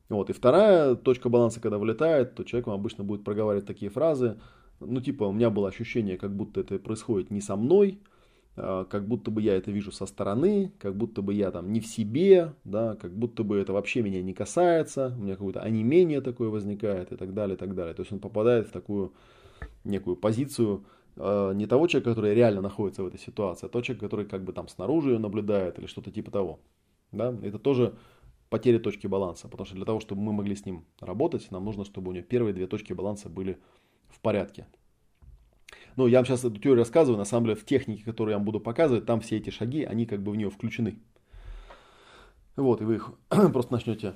[0.09, 0.31] Вот.
[0.31, 4.39] И вторая точка баланса, когда вылетает, то человек обычно будет проговаривать такие фразы,
[4.81, 8.01] ну типа у меня было ощущение, как будто это происходит не со мной,
[8.57, 11.81] а, как будто бы я это вижу со стороны, как будто бы я там не
[11.81, 16.21] в себе, да, как будто бы это вообще меня не касается, у меня какое-то онемение
[16.21, 17.95] такое возникает и так далее, и так далее.
[17.95, 19.13] То есть он попадает в такую
[19.85, 20.85] некую позицию
[21.17, 24.43] э, не того человека, который реально находится в этой ситуации, а того человека, который как
[24.45, 26.61] бы там снаружи ее наблюдает или что-то типа того.
[27.13, 27.35] Да?
[27.43, 27.95] Это тоже
[28.49, 31.85] потеря точки баланса, потому что для того, чтобы мы могли с ним работать, нам нужно,
[31.85, 33.59] чтобы у него первые две точки баланса были
[34.09, 34.67] в порядке.
[35.97, 38.45] Ну, я вам сейчас эту теорию рассказываю, на самом деле в технике, которую я вам
[38.45, 40.99] буду показывать, там все эти шаги, они как бы в нее включены.
[42.57, 43.13] Вот, и вы их
[43.53, 44.15] просто начнете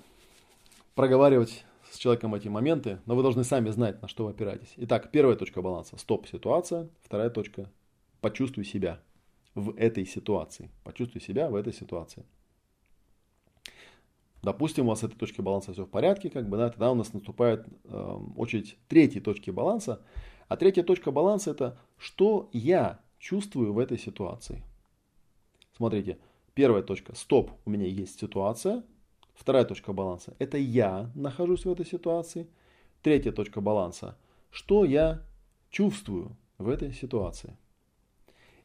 [0.94, 4.72] проговаривать с человеком эти моменты, но вы должны сами знать, на что вы опираетесь.
[4.76, 6.88] Итак, первая точка баланса– стоп-ситуация.
[7.02, 7.70] Вторая точка–
[8.20, 9.00] почувствуй себя
[9.54, 10.70] в этой ситуации.
[10.84, 12.24] Почувствуй себя в этой ситуации.
[14.42, 16.96] Допустим, у вас с этой точки баланса все в порядке, как бы, да, тогда у
[16.96, 20.02] нас наступает э, очередь третьей точки баланса.
[20.48, 24.64] А третья точка баланса это что я чувствую в этой ситуации.
[25.76, 26.18] Смотрите,
[26.54, 28.82] первая точка, стоп, у меня есть ситуация.
[29.34, 32.48] Вторая точка баланса, это я нахожусь в этой ситуации.
[33.02, 34.18] Третья точка баланса,
[34.50, 35.22] что я
[35.70, 37.56] чувствую в этой ситуации.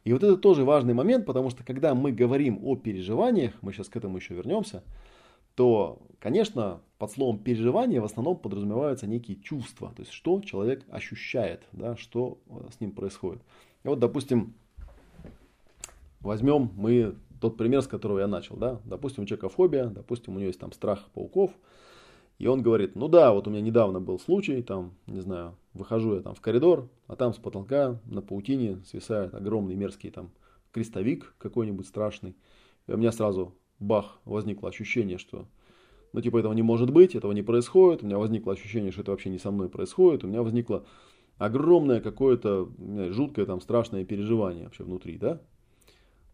[0.04, 3.90] И вот это тоже важный момент, потому что когда мы говорим о переживаниях, мы сейчас
[3.90, 4.84] к этому еще вернемся,
[5.58, 11.64] то, конечно, под словом переживание в основном подразумеваются некие чувства, то есть что человек ощущает,
[11.72, 13.42] да, что э, с ним происходит.
[13.84, 14.54] И вот, допустим,
[16.20, 20.38] возьмем мы тот пример, с которого я начал, да, допустим, у человека фобия, допустим, у
[20.38, 21.50] него есть там страх пауков,
[22.38, 26.14] и он говорит, ну да, вот у меня недавно был случай, там, не знаю, выхожу
[26.14, 30.30] я там в коридор, а там с потолка на паутине свисает огромный мерзкий там
[30.72, 32.36] крестовик какой-нибудь страшный,
[32.86, 35.48] и у меня сразу бах, возникло ощущение, что
[36.14, 39.12] ну, типа, этого не может быть, этого не происходит, у меня возникло ощущение, что это
[39.12, 40.86] вообще не со мной происходит, у меня возникло
[41.38, 42.70] огромное какое-то
[43.12, 45.42] жуткое там страшное переживание вообще внутри, да.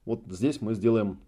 [0.06, 1.19] Вот здесь мы сделаем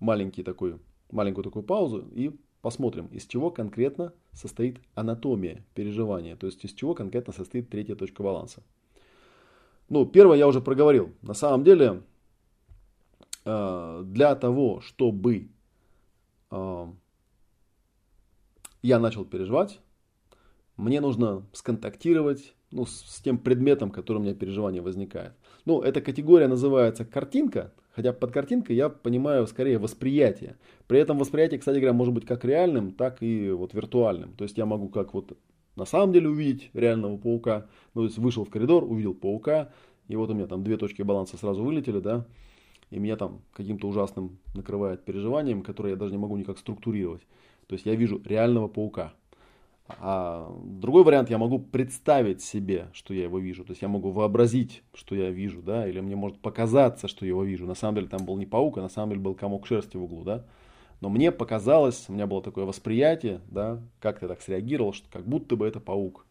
[0.00, 0.78] маленький такой,
[1.10, 2.30] маленькую такую паузу и
[2.62, 8.22] посмотрим, из чего конкретно состоит анатомия переживания, то есть из чего конкретно состоит третья точка
[8.22, 8.62] баланса.
[9.88, 11.12] Ну, первое я уже проговорил.
[11.20, 12.02] На самом деле,
[13.44, 15.50] э, для того, чтобы
[18.82, 19.80] я начал переживать,
[20.76, 25.32] мне нужно сконтактировать ну, с тем предметом, который у меня переживание возникает.
[25.64, 30.56] Ну, эта категория называется картинка, хотя под картинкой я понимаю скорее восприятие.
[30.88, 34.34] При этом восприятие, кстати говоря, может быть как реальным, так и вот виртуальным.
[34.34, 35.38] То есть я могу как вот
[35.76, 39.72] на самом деле увидеть реального паука, ну, то есть вышел в коридор, увидел паука,
[40.08, 42.26] и вот у меня там две точки баланса сразу вылетели, да,
[42.94, 47.22] и меня там каким-то ужасным накрывает переживанием, которое я даже не могу никак структурировать.
[47.66, 49.12] То есть я вижу реального паука.
[49.88, 53.64] А другой вариант, я могу представить себе, что я его вижу.
[53.64, 57.30] То есть я могу вообразить, что я вижу, да, или мне может показаться, что я
[57.30, 57.66] его вижу.
[57.66, 60.04] На самом деле там был не паук, а на самом деле был комок шерсти в
[60.04, 60.46] углу, да.
[61.00, 65.26] Но мне показалось, у меня было такое восприятие, да, как я так среагировал, что как
[65.26, 66.26] будто бы это паук.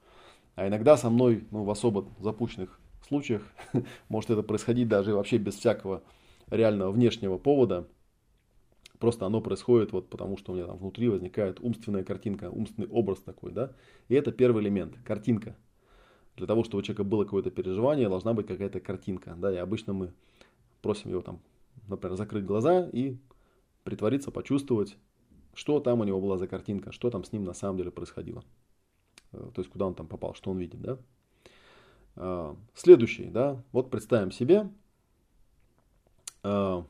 [0.55, 3.41] А иногда со мной, ну, в особо запущенных случаях,
[4.07, 6.03] может это происходить даже вообще без всякого
[6.49, 7.87] реального внешнего повода.
[8.99, 13.19] Просто оно происходит вот потому, что у меня там внутри возникает умственная картинка, умственный образ
[13.19, 13.73] такой, да.
[14.07, 15.57] И это первый элемент, картинка.
[16.37, 19.53] Для того, чтобы у человека было какое-то переживание, должна быть какая-то картинка, да.
[19.53, 20.13] И обычно мы
[20.81, 21.41] просим его там,
[21.87, 23.17] например, закрыть глаза и
[23.83, 24.97] притвориться, почувствовать,
[25.53, 28.43] что там у него была за картинка, что там с ним на самом деле происходило.
[29.33, 30.97] Э, то есть, куда он там попал, что он видит, да.
[32.15, 34.69] А, следующий, да, вот представим себе,
[36.43, 36.85] а,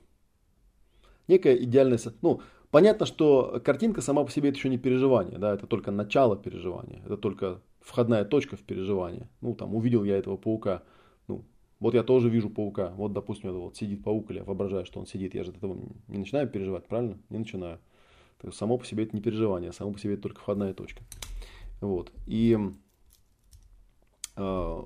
[1.27, 1.99] некая идеальная...
[2.21, 6.35] Ну, понятно, что картинка сама по себе это еще не переживание, да, это только начало
[6.35, 9.29] переживания, это только входная точка в переживание.
[9.41, 10.83] Ну, там, увидел я этого паука,
[11.27, 11.45] ну,
[11.79, 14.99] вот я тоже вижу паука, вот, допустим, это вот сидит паук, или я воображаю, что
[14.99, 17.19] он сидит, я же от этого не начинаю переживать, правильно?
[17.29, 17.79] Не начинаю.
[18.39, 21.03] То есть, само по себе это не переживание, само по себе это только входная точка.
[21.79, 22.11] Вот.
[22.25, 22.57] И
[24.35, 24.83] э,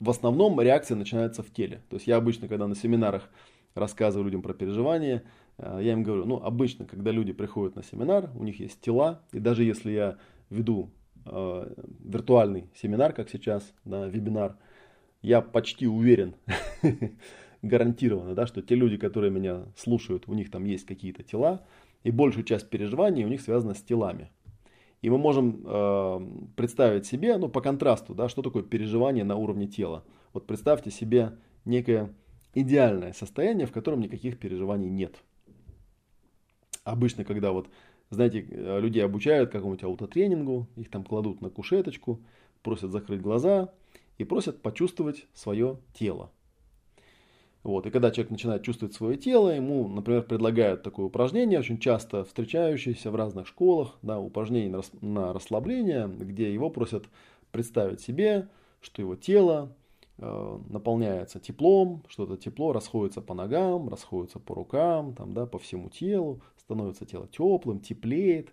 [0.00, 1.82] в основном реакция начинается в теле.
[1.88, 3.28] То есть я обычно, когда на семинарах
[3.74, 5.24] рассказываю людям про переживания,
[5.58, 9.22] э, я им говорю, ну, обычно, когда люди приходят на семинар, у них есть тела,
[9.32, 10.18] и даже если я
[10.50, 10.90] веду
[11.26, 14.56] э, виртуальный семинар, как сейчас, да, вебинар,
[15.22, 16.34] я почти уверен,
[17.62, 21.66] гарантированно, да, что те люди, которые меня слушают, у них там есть какие-то тела,
[22.04, 24.30] и большую часть переживаний у них связана с телами.
[25.00, 26.20] И мы можем э,
[26.56, 30.04] представить себе, ну, по контрасту, да, что такое переживание на уровне тела.
[30.32, 32.14] Вот представьте себе некое
[32.54, 35.14] идеальное состояние, в котором никаких переживаний нет.
[36.82, 37.68] Обычно, когда вот,
[38.10, 42.20] знаете, э, людей обучают какому-нибудь аутотренингу, их там кладут на кушеточку,
[42.62, 43.72] просят закрыть глаза
[44.16, 46.32] и просят почувствовать свое тело.
[47.64, 52.24] Вот, и когда человек начинает чувствовать свое тело, ему, например, предлагают такое упражнение, очень часто
[52.24, 57.06] встречающееся в разных школах, да, упражнение на, расслабление, где его просят
[57.50, 58.48] представить себе,
[58.80, 59.74] что его тело
[60.20, 65.90] Э, наполняется теплом, что-то тепло расходится по ногам, расходится по рукам, там, да, по всему
[65.90, 68.48] телу, становится тело теплым, теплеет.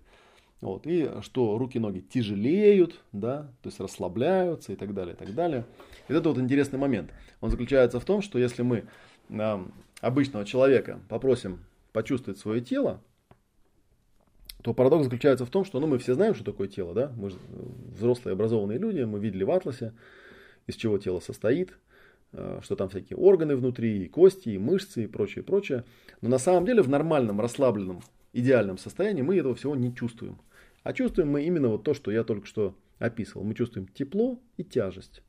[0.62, 5.34] Вот, и что руки ноги тяжелеют, да, то есть расслабляются и так далее, и так
[5.36, 5.66] далее.
[6.08, 7.12] И это вот интересный момент.
[7.42, 8.86] Он заключается в том, что если мы
[9.30, 9.66] э,
[10.02, 11.60] обычного человека попросим
[11.92, 13.02] почувствовать свое тело,
[14.64, 17.30] то парадокс заключается в том, что ну, мы все знаем, что такое тело, да, мы
[17.30, 17.38] же
[17.96, 19.94] взрослые образованные люди, мы видели в атласе,
[20.66, 21.78] из чего тело состоит,
[22.32, 25.84] э, что там всякие органы внутри, и кости, и мышцы, и прочее, прочее.
[26.22, 28.02] Но на самом деле в нормальном, расслабленном,
[28.40, 30.40] идеальном состоянии мы этого всего не чувствуем.
[30.84, 33.44] А чувствуем мы именно вот то, что я только что описывал.
[33.44, 35.24] Мы чувствуем тепло и тяжесть.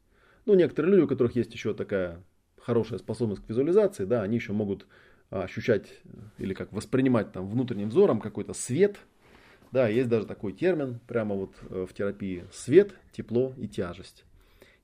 [0.45, 2.23] Ну, некоторые люди, у которых есть еще такая
[2.61, 4.87] хорошая способность к визуализации, да, они еще могут
[5.31, 5.87] а, ощущать
[6.39, 8.97] или как воспринимать там внутренним взором какой-то свет.
[9.73, 12.45] Да, есть даже такой термин прямо вот э, в терапии.
[12.53, 14.25] Свет, тепло и тяжесть.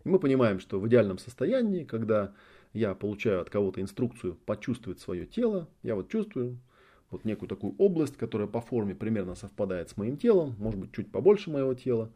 [0.05, 2.35] И мы понимаем, что в идеальном состоянии, когда
[2.73, 6.59] я получаю от кого-то инструкцию почувствовать свое тело, я вот чувствую
[7.13, 11.13] вот некую такую область, которая по форме примерно совпадает с моим телом, может быть чуть
[11.13, 12.11] побольше моего тела.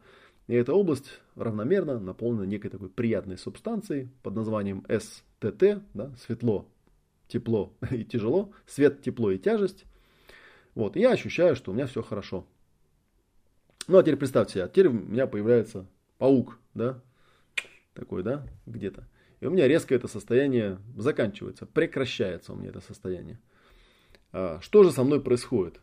[0.47, 6.67] И эта область равномерно наполнена некой такой приятной субстанцией под названием СТТ, да, светло,
[7.27, 9.85] тепло и тяжело, свет, тепло и тяжесть.
[10.73, 12.45] Вот, и я ощущаю, что у меня все хорошо.
[13.87, 15.85] Ну а теперь представьте себе, а теперь у меня появляется
[16.17, 17.01] паук, да,
[17.93, 19.07] такой, да, где-то.
[19.41, 23.39] И у меня резко это состояние заканчивается, прекращается у меня это состояние.
[24.37, 25.79] А, что же со мной происходит?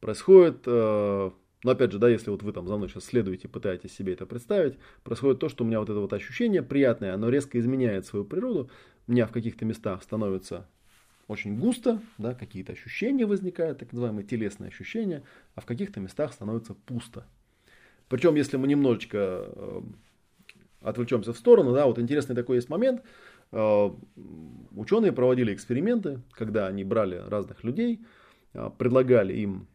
[0.00, 1.30] Происходит, э,
[1.62, 4.24] ну опять же, да, если вот вы там за мной сейчас следуете, пытаетесь себе это
[4.24, 8.24] представить, происходит то, что у меня вот это вот ощущение приятное, оно резко изменяет свою
[8.24, 8.70] природу.
[9.06, 10.66] У меня в каких-то местах становится
[11.26, 15.22] очень густо, да, какие-то ощущения возникают, так называемые телесные ощущения,
[15.54, 17.26] а в каких-то местах становится пусто.
[18.08, 19.82] Причем, если мы немножечко э,
[20.80, 23.02] отвлечемся в сторону, да, вот интересный такой есть момент.
[23.52, 23.90] Э,
[24.74, 28.00] ученые проводили эксперименты, когда они брали разных людей,
[28.54, 29.66] э, предлагали им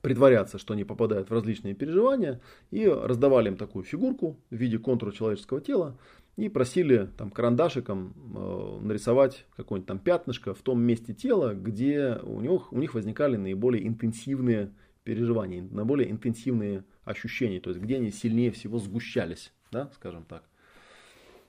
[0.00, 5.10] притворяться, что они попадают в различные переживания, и раздавали им такую фигурку в виде контура
[5.12, 5.98] человеческого тела,
[6.36, 12.40] и просили там карандашиком э, нарисовать какое-нибудь там пятнышко в том месте тела, где у
[12.40, 18.52] них, у них возникали наиболее интенсивные переживания, наиболее интенсивные ощущения, то есть где они сильнее
[18.52, 20.47] всего сгущались да, скажем так.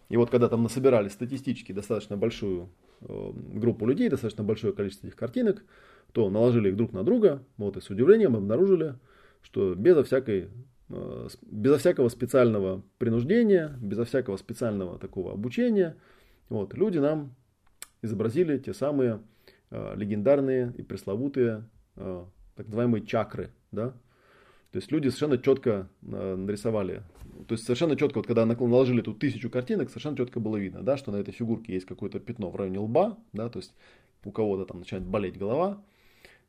[0.10, 2.70] И вот когда там насобирали статистически достаточно большую
[3.02, 5.64] э, группу людей, достаточно большое количество этих картинок,
[6.12, 8.96] то наложили их друг на друга, вот и с удивлением обнаружили,
[9.44, 10.50] что безо всякой
[10.90, 15.96] э, безо всякого специального принуждения, безо всякого специального такого обучения,
[16.50, 17.36] вот, люди нам
[18.02, 19.22] изобразили те самые
[19.70, 23.94] э, легендарные и пресловутые э, так называемые чакры, да,
[24.72, 27.04] то есть люди совершенно четко э, нарисовали,
[27.48, 30.98] то есть совершенно четко, вот когда наложили тут тысячу картинок, совершенно четко было видно, да,
[30.98, 33.74] что на этой фигурке есть какое-то пятно в районе лба, да, то есть
[34.24, 35.82] у кого-то там начинает болеть голова,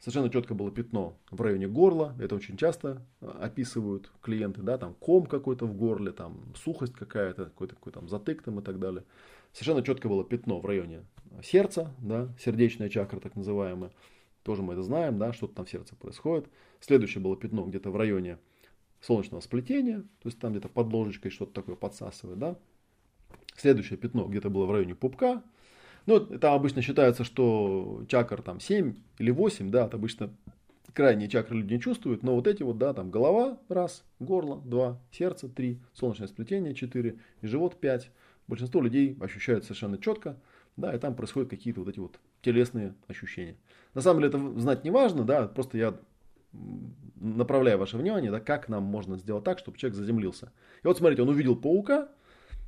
[0.00, 4.94] совершенно четко было пятно в районе горла, это очень часто э, описывают клиенты, да, там
[4.94, 9.04] ком какой-то в горле, там сухость какая-то, какой-то какой там затык там и так далее.
[9.52, 11.04] Совершенно четко было пятно в районе
[11.42, 13.92] сердца, да, сердечная чакра так называемая.
[14.42, 16.48] Тоже мы это знаем, да, что-то там в сердце происходит.
[16.80, 18.38] Следующее было пятно где-то в районе
[19.00, 22.56] солнечного сплетения, то есть там где-то под ложечкой что-то такое подсасывает, да.
[23.56, 25.42] Следующее пятно где-то было в районе пупка.
[26.06, 30.30] Ну, это обычно считается, что чакр там 7 или 8, да, это обычно
[30.94, 34.98] крайние чакры люди не чувствуют, но вот эти вот, да, там голова, раз, горло, два,
[35.12, 38.10] сердце, три, солнечное сплетение, четыре, и живот, пять.
[38.48, 40.36] Большинство людей ощущают совершенно четко,
[40.76, 43.56] да, и там происходят какие-то вот эти вот телесные ощущения.
[43.94, 45.96] На самом деле это знать не важно, да, просто я
[46.52, 50.52] направляю ваше внимание, да, как нам можно сделать так, чтобы человек заземлился.
[50.82, 52.08] И вот смотрите, он увидел паука,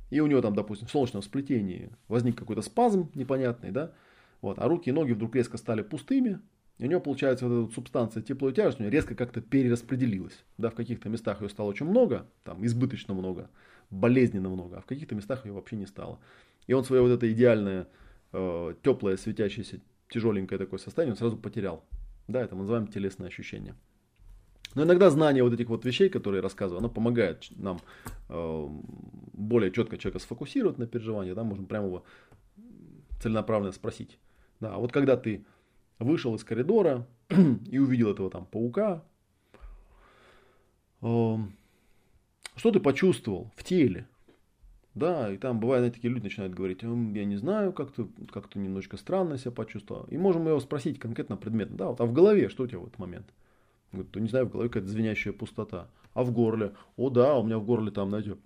[0.09, 3.93] и у него там, допустим, в солнечном сплетении возник какой-то спазм непонятный, да,
[4.41, 6.39] вот, а руки и ноги вдруг резко стали пустыми,
[6.77, 9.41] и у него получается вот эта вот субстанция тепло и тяжесть у него резко как-то
[9.41, 10.43] перераспределилась.
[10.57, 13.49] Да, в каких-то местах ее стало очень много, там избыточно много,
[13.89, 16.19] болезненно много, а в каких-то местах ее вообще не стало.
[16.67, 17.87] И он свое вот это идеальное,
[18.31, 21.85] э, теплое, светящееся, тяжеленькое такое состояние он сразу потерял.
[22.27, 23.75] Да, это мы называем телесное ощущение.
[24.75, 27.79] Но иногда знание вот этих вот вещей, которые я рассказываю, оно помогает нам
[28.29, 28.67] э,
[29.33, 32.03] более четко человека сфокусировать на переживании, да, можем прямо его
[33.21, 34.17] целенаправленно спросить.
[34.59, 35.45] Да, вот когда ты
[35.99, 37.07] вышел из коридора
[37.69, 39.03] и увидел этого там паука,
[41.01, 41.35] э,
[42.55, 44.07] что ты почувствовал в теле?
[44.95, 48.97] Да, и там бывают знаете, такие люди начинают говорить, я не знаю, как-то как немножечко
[48.97, 50.05] странно себя почувствовал.
[50.09, 52.83] И можем его спросить конкретно предметно, да, вот, а в голове что у тебя в
[52.83, 53.25] этот момент?
[53.91, 55.87] Говорит, не знаю, в голове какая-то звенящая пустота.
[56.13, 56.73] А в горле?
[56.95, 58.37] О, да, у меня в горле там, знаете,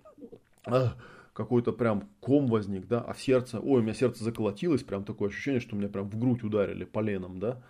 [0.64, 0.94] а,
[1.34, 5.28] какой-то прям ком возник, да, а в сердце, ой, у меня сердце заколотилось, прям такое
[5.28, 7.62] ощущение, что меня прям в грудь ударили поленом, да.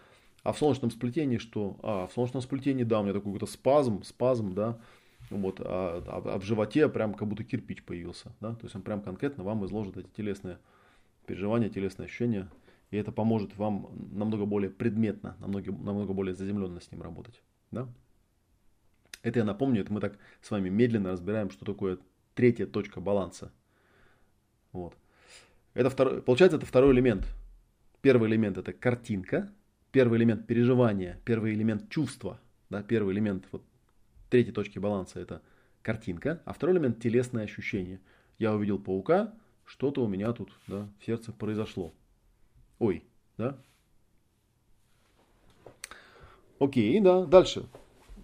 [0.45, 1.77] А в солнечном сплетении что?
[1.83, 4.79] А, в солнечном сплетении, да, у меня такой какой-то спазм, спазм, да,
[5.31, 9.03] вот, а, а, в животе прям как будто кирпич появился, да, то есть он прям
[9.03, 10.59] конкретно вам изложит эти телесные
[11.27, 12.51] переживания, телесные ощущения,
[12.91, 17.89] и это поможет вам намного более предметно, намного, намного более заземленно с ним работать, да.
[19.23, 21.99] Это я напомню, это мы так с вами медленно разбираем, что такое
[22.35, 23.53] третья точка баланса.
[24.73, 24.95] Вот.
[25.75, 27.27] Это второй, получается, это второй элемент.
[28.01, 29.53] Первый элемент это картинка,
[29.91, 33.65] первый элемент переживания, первый элемент чувства, да, первый элемент вот
[34.29, 35.43] третьей точки баланса это
[35.83, 38.01] картинка, а второй элемент телесное ощущение.
[38.39, 39.33] Я увидел паука,
[39.65, 41.93] что-то у меня тут да, в сердце произошло.
[42.79, 43.05] Ой,
[43.37, 43.59] да?
[46.59, 47.67] Окей, да, дальше.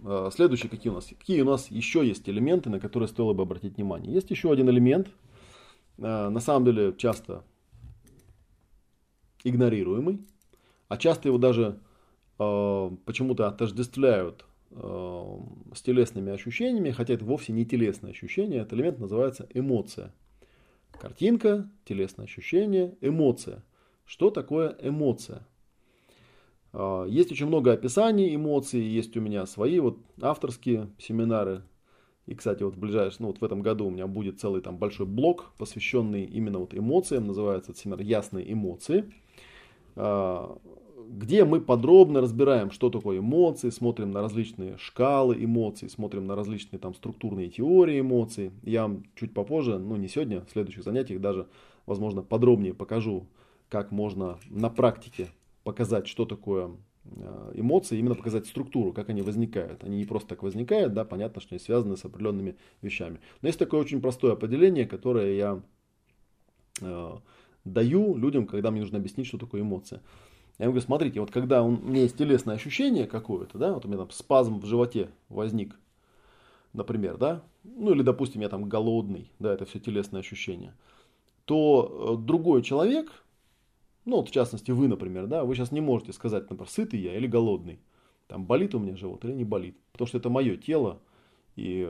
[0.05, 1.07] А, следующие какие у нас?
[1.07, 4.13] Какие у нас еще есть элементы, на которые стоило бы обратить внимание?
[4.13, 5.09] Есть еще один элемент,
[5.99, 7.45] а, на самом деле часто
[9.45, 10.21] игнорируемый,
[10.89, 11.79] а часто его даже
[12.39, 14.45] а, почему-то отождествляют
[14.77, 20.13] с телесными ощущениями, хотя это вовсе не телесное ощущение, этот элемент называется эмоция.
[20.91, 23.63] Картинка, телесное ощущение, эмоция.
[24.05, 25.47] Что такое эмоция?
[26.73, 31.63] Э, есть очень много описаний эмоций, есть у меня свои вот авторские семинары.
[32.27, 34.79] И, кстати, вот в ближайшем, ну вот в этом году у меня будет целый там
[34.79, 39.05] большой блок, посвященный именно вот эмоциям, называется семинар «Ясные эмоции».
[41.09, 46.79] Где мы подробно разбираем, что такое эмоции, смотрим на различные шкалы эмоций, смотрим на различные
[46.79, 48.53] там структурные теории эмоций.
[48.63, 51.47] Я вам чуть попозже, ну не сегодня, в следующих занятиях даже,
[51.87, 53.27] возможно, подробнее покажу,
[53.69, 55.29] как можно на практике
[55.63, 56.71] показать, что такое
[57.05, 59.85] э, эмоции, именно показать структуру, как они возникают.
[59.85, 63.21] Они не просто так возникают, да, понятно, что они связаны с определенными вещами.
[63.43, 65.63] Но есть такое очень простое определение, которое я
[66.81, 67.13] э,
[67.65, 70.01] даю людям, когда мне нужно объяснить, что такое эмоция.
[70.59, 73.99] Я говорю, смотрите, вот когда у меня есть телесное ощущение какое-то, да, вот у меня
[73.99, 75.77] там спазм в животе возник,
[76.73, 80.75] например, да, ну или, допустим, я там голодный, да, это все телесное ощущение,
[81.45, 83.25] то э, другой человек,
[84.05, 87.17] ну вот в частности вы, например, да, вы сейчас не можете сказать, например, сытый я
[87.17, 87.81] или голодный,
[88.29, 91.01] там болит у меня живот или не болит, потому что это мое тело,
[91.57, 91.89] и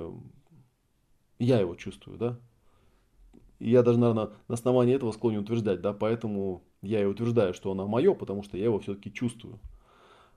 [1.38, 2.38] я его чувствую, да.
[3.58, 7.72] И я даже, наверное, на основании этого склонен утверждать, да, поэтому я и утверждаю, что
[7.72, 9.58] оно мое, потому что я его все-таки чувствую.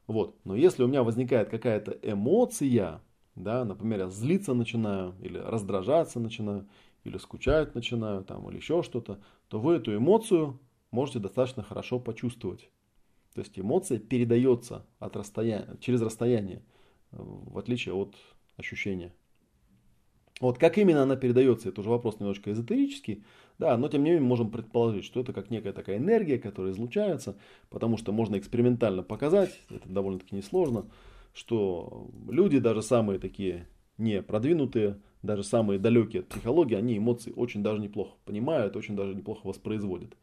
[0.08, 0.36] Вот.
[0.46, 3.02] Но если у меня возникает какая-то эмоция,
[3.36, 6.68] да, например, я злиться начинаю, или раздражаться начинаю,
[7.04, 9.20] или скучать начинаю, там, или еще что-то,
[9.50, 10.60] то вы эту эмоцию
[10.92, 12.70] можете достаточно хорошо почувствовать.
[13.34, 16.64] То есть эмоция передается от расстояния, через расстояние,
[17.12, 18.16] в отличие от
[18.56, 19.14] ощущения.
[20.40, 23.24] Вот как именно она передается, это уже вопрос немножко эзотерический,
[23.58, 27.38] да, но тем не менее можем предположить, что это как некая такая энергия, которая излучается,
[27.70, 30.86] потому что можно экспериментально показать, это довольно-таки несложно,
[31.34, 33.68] что люди, даже самые такие
[33.98, 39.16] не продвинутые, даже самые далекие от психологии, они эмоции очень даже неплохо понимают, очень даже
[39.16, 40.16] неплохо воспроизводят.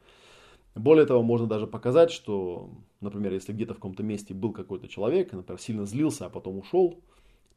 [0.77, 5.33] Более того, можно даже показать, что, например, если где-то в каком-то месте был какой-то человек,
[5.33, 7.01] например, сильно злился, а потом ушел,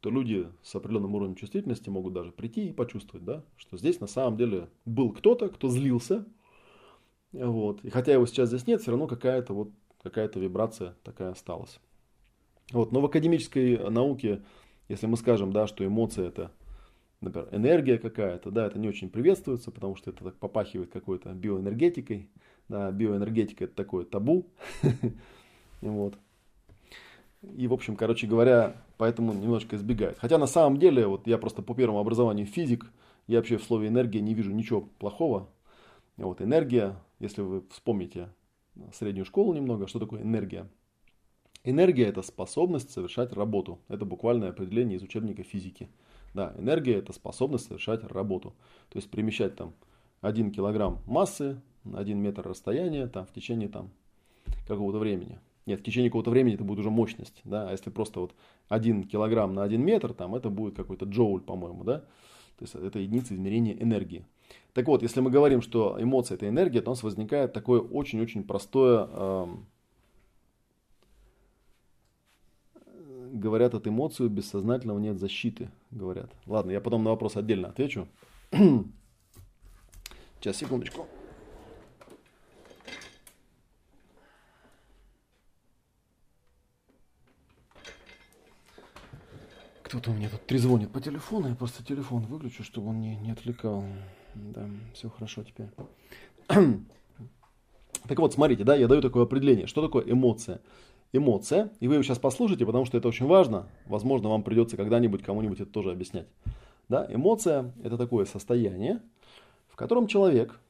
[0.00, 4.06] то люди с определенным уровнем чувствительности могут даже прийти и почувствовать, да, что здесь на
[4.06, 6.24] самом деле был кто-то, кто злился,
[7.32, 9.70] вот, и хотя его сейчас здесь нет, все равно какая-то вот
[10.02, 11.80] какая-то вибрация такая осталась.
[12.72, 14.42] Вот, но в академической науке,
[14.88, 16.52] если мы скажем, да, что эмоция это,
[17.20, 22.30] например, энергия какая-то, да, это не очень приветствуется, потому что это так попахивает какой-то биоэнергетикой,
[22.68, 24.46] да, биоэнергетика это такое табу,
[25.80, 26.14] вот.
[27.56, 30.18] И, в общем, короче говоря, поэтому немножко избегает.
[30.18, 32.90] Хотя на самом деле, вот я просто по первому образованию физик,
[33.26, 35.48] я вообще в слове энергия не вижу ничего плохого.
[36.16, 38.28] Вот энергия, если вы вспомните
[38.92, 40.68] среднюю школу немного, что такое энергия?
[41.64, 43.78] Энергия– это способность совершать работу.
[43.88, 45.88] Это буквальное определение из учебника физики.
[46.34, 48.54] Да, энергия– это способность совершать работу.
[48.90, 49.74] То есть перемещать там
[50.20, 53.90] 1 килограмм массы, 1 метр расстояния там, в течение там,
[54.66, 55.38] какого-то времени.
[55.68, 58.34] Нет, в течение какого-то времени это будет уже мощность, да, а если просто вот
[58.70, 62.98] 1 килограмм на 1 метр, там это будет какой-то джоуль, по-моему, да, то есть это
[62.98, 64.24] единица измерения энергии.
[64.72, 68.44] Так вот, если мы говорим, что эмоция это энергия, то у нас возникает такое очень-очень
[68.44, 69.46] простое, э,
[73.32, 76.30] говорят, от эмоцию бессознательного нет защиты, говорят.
[76.46, 78.08] Ладно, я потом на вопрос отдельно отвечу.
[80.40, 81.06] Сейчас, секундочку.
[89.88, 93.30] Кто-то у меня тут трезвонит по телефону, я просто телефон выключу, чтобы он не, не
[93.30, 93.84] отвлекал.
[94.34, 95.68] Да, все хорошо теперь.
[98.06, 99.66] так вот, смотрите, да, я даю такое определение.
[99.66, 100.60] Что такое эмоция?
[101.14, 103.66] Эмоция, и вы его сейчас послушайте, потому что это очень важно.
[103.86, 106.26] Возможно, вам придется когда-нибудь кому-нибудь это тоже объяснять.
[106.90, 109.00] Да, эмоция– это такое состояние,
[109.70, 110.60] в котором человек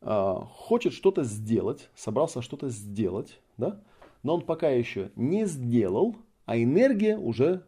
[0.00, 3.80] э, хочет что-то сделать, собрался что-то сделать, да,
[4.24, 7.62] но он пока еще не сделал, а энергия уже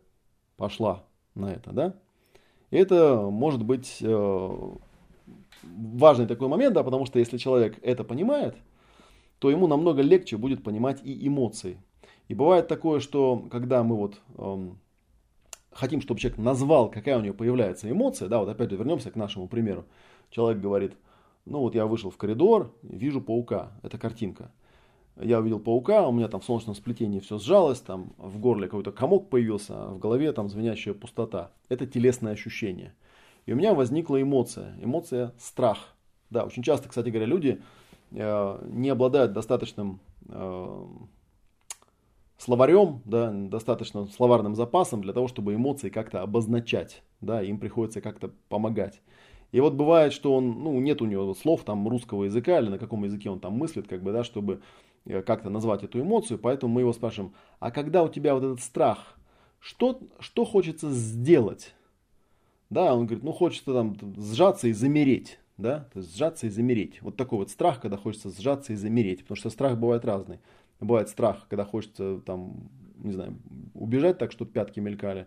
[0.57, 1.95] пошла на это, да.
[2.71, 4.75] Это может быть э,
[5.63, 8.57] важный такой момент, да, потому что если человек это понимает,
[9.39, 11.79] то ему намного легче будет понимать и эмоции.
[12.29, 14.69] И бывает такое, что когда мы вот э,
[15.71, 19.17] хотим, чтобы человек назвал, какая у него появляется эмоция, да, вот опять же вернемся к
[19.17, 19.85] нашему примеру.
[20.31, 20.95] Человек говорит,
[21.45, 24.51] ну вот я вышел в коридор, вижу паука, это картинка
[25.21, 28.93] я увидел паука, у меня там в солнечном сплетении все сжалось, там в горле какой-то
[28.93, 31.51] комок появился, а в голове там звенящая пустота.
[31.69, 32.95] Это телесное ощущение.
[33.47, 35.95] И у меня возникла эмоция, эмоция страх.
[36.31, 37.61] Да, очень часто, кстати говоря, люди
[38.11, 40.87] э, не обладают достаточным э,
[42.39, 47.03] словарем, да, достаточно словарным запасом для того, чтобы эмоции как-то обозначать.
[47.21, 49.01] Да, им приходится как-то помогать.
[49.53, 52.79] И вот бывает, что он, ну, нет у него слов там русского языка или на
[52.79, 54.61] каком языке он там мыслит, как бы, да, чтобы
[55.07, 59.17] как-то назвать эту эмоцию, поэтому мы его спрашиваем, а когда у тебя вот этот страх,
[59.61, 61.75] что, что хочется сделать?
[62.71, 67.01] Да, он говорит, ну хочется там сжаться и замереть, да, то есть сжаться и замереть.
[67.03, 70.41] Вот такой вот страх, когда хочется сжаться и замереть, потому что страх бывает разный.
[70.81, 73.39] Бывает страх, когда хочется там, не знаю,
[73.75, 75.27] убежать так, чтобы пятки мелькали.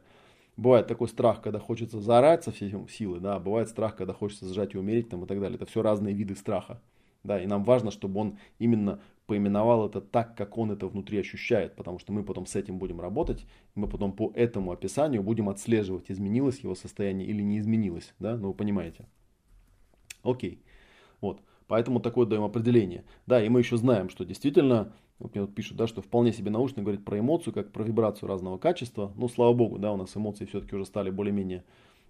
[0.58, 4.74] Бывает такой страх, когда хочется заорать со всей силы, да, бывает страх, когда хочется сжать
[4.74, 5.56] и умереть там и так далее.
[5.56, 6.82] Это все разные виды страха.
[7.24, 11.76] Да, и нам важно, чтобы он именно поименовал это так, как он это внутри ощущает,
[11.76, 16.10] потому что мы потом с этим будем работать, мы потом по этому описанию будем отслеживать,
[16.10, 19.06] изменилось его состояние или не изменилось, да, ну вы понимаете.
[20.24, 20.64] Окей,
[21.22, 23.04] вот, поэтому такое даем определение.
[23.28, 26.50] Да, и мы еще знаем, что действительно, вот мне тут пишут, да, что вполне себе
[26.50, 30.16] научно говорит про эмоцию, как про вибрацию разного качества, ну слава богу, да, у нас
[30.16, 31.66] эмоции все-таки уже стали более-менее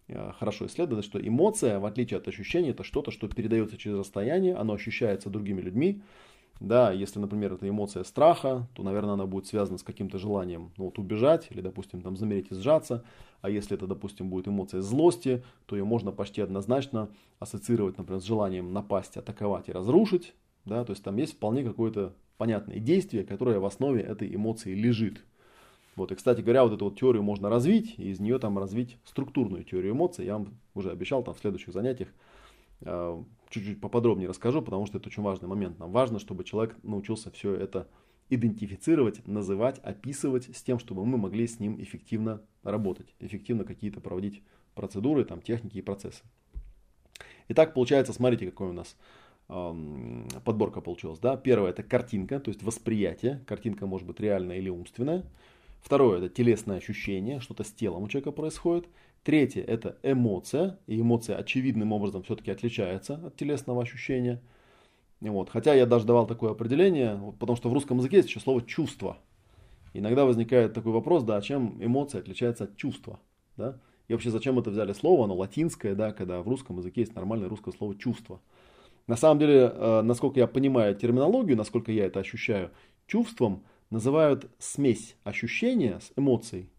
[0.08, 4.54] э, хорошо исследовать, что эмоция, в отличие от ощущения, это что-то, что передается через расстояние,
[4.54, 6.04] оно ощущается другими людьми,
[6.60, 10.86] Да, если, например, это эмоция страха, то, наверное, она будет связана с каким-то желанием ну,
[10.86, 13.04] вот, убежать или, допустим, там, замереть и сжаться.
[13.42, 18.26] А если это, допустим, будет эмоция злости, то ее можно почти однозначно ассоциировать, например, с
[18.26, 20.34] желанием напасть, атаковать и разрушить.
[20.66, 25.24] Да, то есть там есть вполне какое-то понятное действие, которое в основе этой эмоции лежит.
[25.96, 28.98] Вот, и, кстати говоря, вот эту вот теорию можно развить, и из нее там развить
[29.06, 30.26] структурную теорию эмоций.
[30.26, 32.10] Я вам уже обещал там в следующих занятиях
[32.82, 35.80] э, чуть-чуть поподробнее расскажу, потому что это очень важный момент.
[35.80, 37.88] Нам важно, чтобы человек научился все это
[38.30, 44.44] идентифицировать, называть, описывать с тем, чтобы мы могли с ним эффективно работать, эффективно какие-то проводить
[44.76, 46.24] процедуры, там, техники и процессы.
[47.50, 48.98] Итак, получается, смотрите, какой у нас
[49.48, 51.20] эм, подборка получилась.
[51.20, 51.38] Да?
[51.38, 53.44] Первое это картинка, то есть восприятие.
[53.48, 55.24] Картинка может быть реальная или умственная.
[55.82, 58.88] Второе– это телесное ощущение, что-то с телом у человека происходит.
[59.28, 64.42] Третье– это эмоция, и эмоция очевидным образом все-таки отличается от телесного ощущения.
[65.20, 65.50] Вот.
[65.50, 69.18] Хотя я даже давал такое определение, потому что в русском языке есть еще слово «чувство».
[69.94, 73.20] Иногда возникает такой вопрос, да, чем эмоция отличается от чувства?
[73.58, 73.78] Да?
[74.08, 77.50] И вообще, зачем это взяли слово, оно латинское, да, когда в русском языке есть нормальное
[77.50, 78.40] русское слово «чувство».
[79.08, 82.72] На самом деле, э, насколько я понимаю терминологию, насколько я это ощущаю,
[83.08, 86.70] чувством– называют смесь ощущения с эмоцией.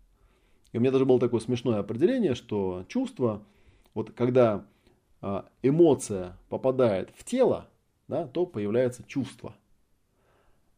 [0.72, 3.42] И у меня даже было такое смешное определение, что чувство,
[3.94, 4.64] вот когда
[5.20, 7.68] а, эмоция попадает в тело,
[8.06, 9.54] да, то появляется чувство.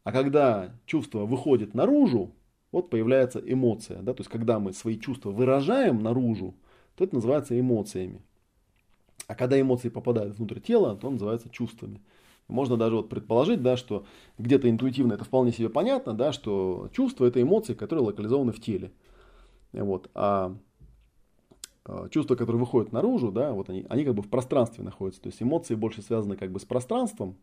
[0.05, 2.33] А когда чувство выходит наружу,
[2.73, 4.01] вот появляется эмоция.
[4.03, 4.15] Да?
[4.15, 6.55] То есть, когда мы свои чувства выражаем наружу,
[6.97, 8.23] то это называется эмоциями.
[9.27, 12.01] А когда эмоции попадают внутрь тела, то называется чувствами.
[12.49, 14.05] Можно даже вот предположить, да, что
[14.39, 18.91] где-то интуитивно это вполне себе понятно, да, что чувства это эмоции, которые локализованы в теле.
[19.73, 20.11] Вот.
[20.15, 20.57] А,
[21.85, 25.23] а чувства, которые выходят наружу, да, вот они, они как бы в пространстве находятся.
[25.23, 27.37] То есть эмоции больше связаны как бы с пространством.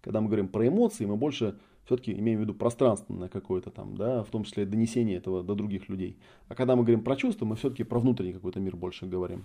[0.00, 4.22] Когда мы говорим про эмоции, мы больше все-таки имеем в виду пространственное какое-то там, да,
[4.22, 6.18] в том числе донесение этого до других людей.
[6.48, 9.44] А когда мы говорим про чувства, мы все-таки про внутренний какой-то мир больше говорим.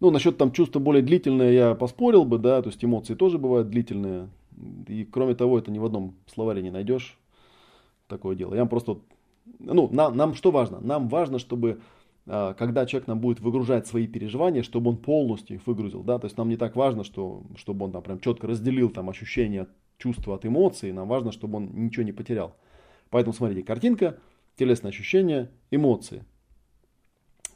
[0.00, 3.68] Ну, насчет там чувства более длительное я поспорил бы, да, то есть эмоции тоже бывают
[3.68, 4.30] длительные.
[4.88, 7.18] И кроме того, это ни в одном словаре не найдешь
[8.06, 8.54] такое дело.
[8.54, 9.00] Я просто,
[9.58, 10.80] ну, нам, нам что важно?
[10.80, 11.80] Нам важно, чтобы
[12.26, 16.26] а, когда человек нам будет выгружать свои переживания, чтобы он полностью их выгрузил, да, то
[16.26, 19.66] есть нам не так важно, что, чтобы он там прям четко разделил там ощущения,
[19.98, 22.56] чувства от эмоций, нам важно, чтобы он ничего не потерял.
[23.10, 24.18] Поэтому смотрите, картинка,
[24.56, 26.24] телесные ощущения, эмоции.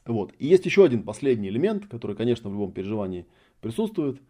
[0.05, 0.35] Вот.
[0.39, 3.27] И есть еще один последний элемент, который, конечно, в любом переживании
[3.61, 4.21] присутствует.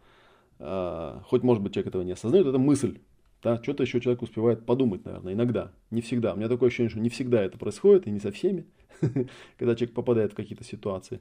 [0.59, 2.99] А, хоть, может быть, человек этого не осознает, это мысль.
[3.45, 3.61] Да?
[3.61, 5.71] Что-то еще человек успевает подумать, наверное, иногда.
[5.91, 6.33] Не всегда.
[6.33, 8.65] У меня такое ощущение, что не всегда это происходит, и не со всеми,
[9.59, 11.19] когда человек попадает в какие-то ситуации.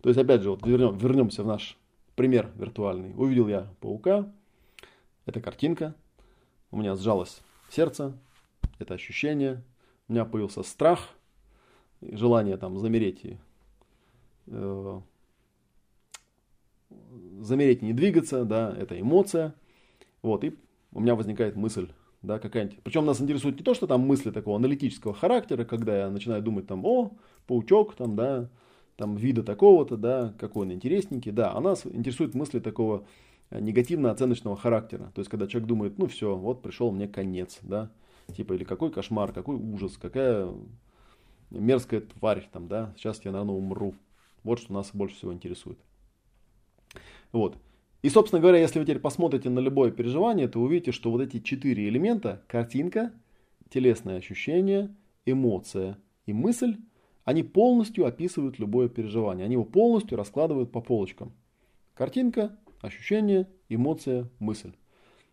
[0.00, 1.76] То есть, опять же, вот вернем, вернемся в наш
[2.14, 3.12] пример виртуальный.
[3.16, 4.32] Увидел я паука,
[5.26, 5.96] это картинка,
[6.70, 7.40] у меня сжалось
[7.70, 8.16] сердце,
[8.78, 9.64] это ощущение,
[10.06, 11.08] у меня появился страх,
[12.00, 13.36] желание там замереть и
[14.46, 15.00] э,
[17.40, 19.56] замереть и не двигаться, да, это эмоция.
[20.22, 20.56] Вот, и
[20.92, 21.88] у меня возникает мысль,
[22.22, 22.80] да, какая-нибудь.
[22.82, 26.66] Причем нас интересует не то, что там мысли такого аналитического характера, когда я начинаю думать
[26.66, 27.16] там, о,
[27.46, 28.48] паучок, там, да,
[28.96, 33.06] там вида такого-то, да, какой он интересненький, да, а нас интересуют мысли такого
[33.50, 35.12] негативно-оценочного характера.
[35.14, 37.90] То есть, когда человек думает, ну все, вот пришел мне конец, да,
[38.34, 40.52] типа, или какой кошмар, какой ужас, какая
[41.50, 43.94] мерзкая тварь, там, да, сейчас я, наверное, умру.
[44.44, 45.78] Вот что нас больше всего интересует.
[47.32, 47.56] Вот.
[48.02, 51.40] И, собственно говоря, если вы теперь посмотрите на любое переживание, то увидите, что вот эти
[51.40, 53.12] четыре элемента, картинка,
[53.70, 54.94] телесное ощущение,
[55.26, 56.76] эмоция и мысль,
[57.24, 59.44] они полностью описывают любое переживание.
[59.44, 61.32] Они его полностью раскладывают по полочкам.
[61.94, 64.72] Картинка, ощущение, эмоция, мысль.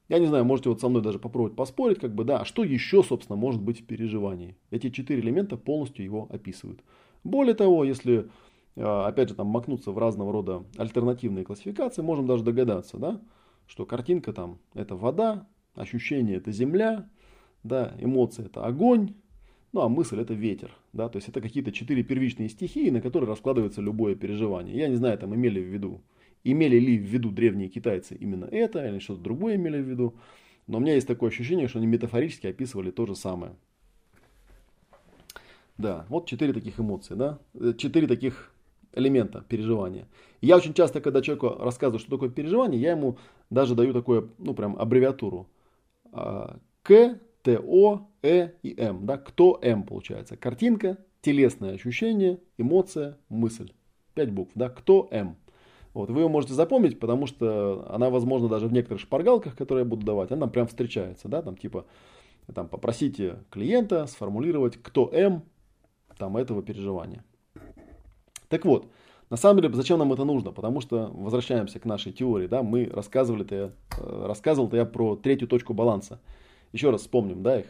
[0.09, 2.63] Я не знаю, можете вот со мной даже попробовать поспорить, как бы, да, а что
[2.63, 4.55] еще, собственно, может быть в переживании?
[4.71, 6.81] Эти четыре элемента полностью его описывают.
[7.23, 8.29] Более того, если
[8.75, 13.21] опять же, там макнуться в разного рода альтернативные классификации, можем даже догадаться, да,
[13.67, 17.09] что картинка там это вода, ощущение это земля,
[17.63, 19.13] да, эмоции это огонь,
[19.71, 23.29] ну а мысль это ветер, да, то есть это какие-то четыре первичные стихии, на которые
[23.29, 24.75] раскладывается любое переживание.
[24.75, 26.01] Я не знаю, там имели в виду,
[26.43, 30.15] имели ли в виду древние китайцы именно это или что-то другое имели в виду,
[30.67, 33.55] но у меня есть такое ощущение, что они метафорически описывали то же самое.
[35.77, 38.54] Да, вот четыре таких эмоции, да, э, четыре таких
[38.95, 40.07] элемента переживания.
[40.41, 43.17] я очень часто, когда человеку рассказываю, что такое переживание, я ему
[43.49, 45.47] даже даю такую, ну, прям аббревиатуру.
[46.11, 49.05] А, К, Т, О, Э и М.
[49.05, 49.17] Да?
[49.17, 50.37] Кто М получается?
[50.37, 53.71] Картинка, телесное ощущение, эмоция, мысль.
[54.13, 54.51] Пять букв.
[54.55, 54.69] Да?
[54.69, 55.35] Кто М?
[55.93, 59.89] Вот, вы ее можете запомнить, потому что она, возможно, даже в некоторых шпаргалках, которые я
[59.89, 61.85] буду давать, она прям встречается, да, там типа,
[62.53, 65.43] там попросите клиента сформулировать, кто М
[66.17, 67.23] там этого переживания.
[68.47, 68.87] Так вот,
[69.29, 70.51] на самом деле, зачем нам это нужно?
[70.51, 75.73] Потому что, возвращаемся к нашей теории, да, мы рассказывали-то, э, рассказывал-то я про третью точку
[75.73, 76.21] баланса.
[76.73, 77.67] Еще раз вспомним, да, их.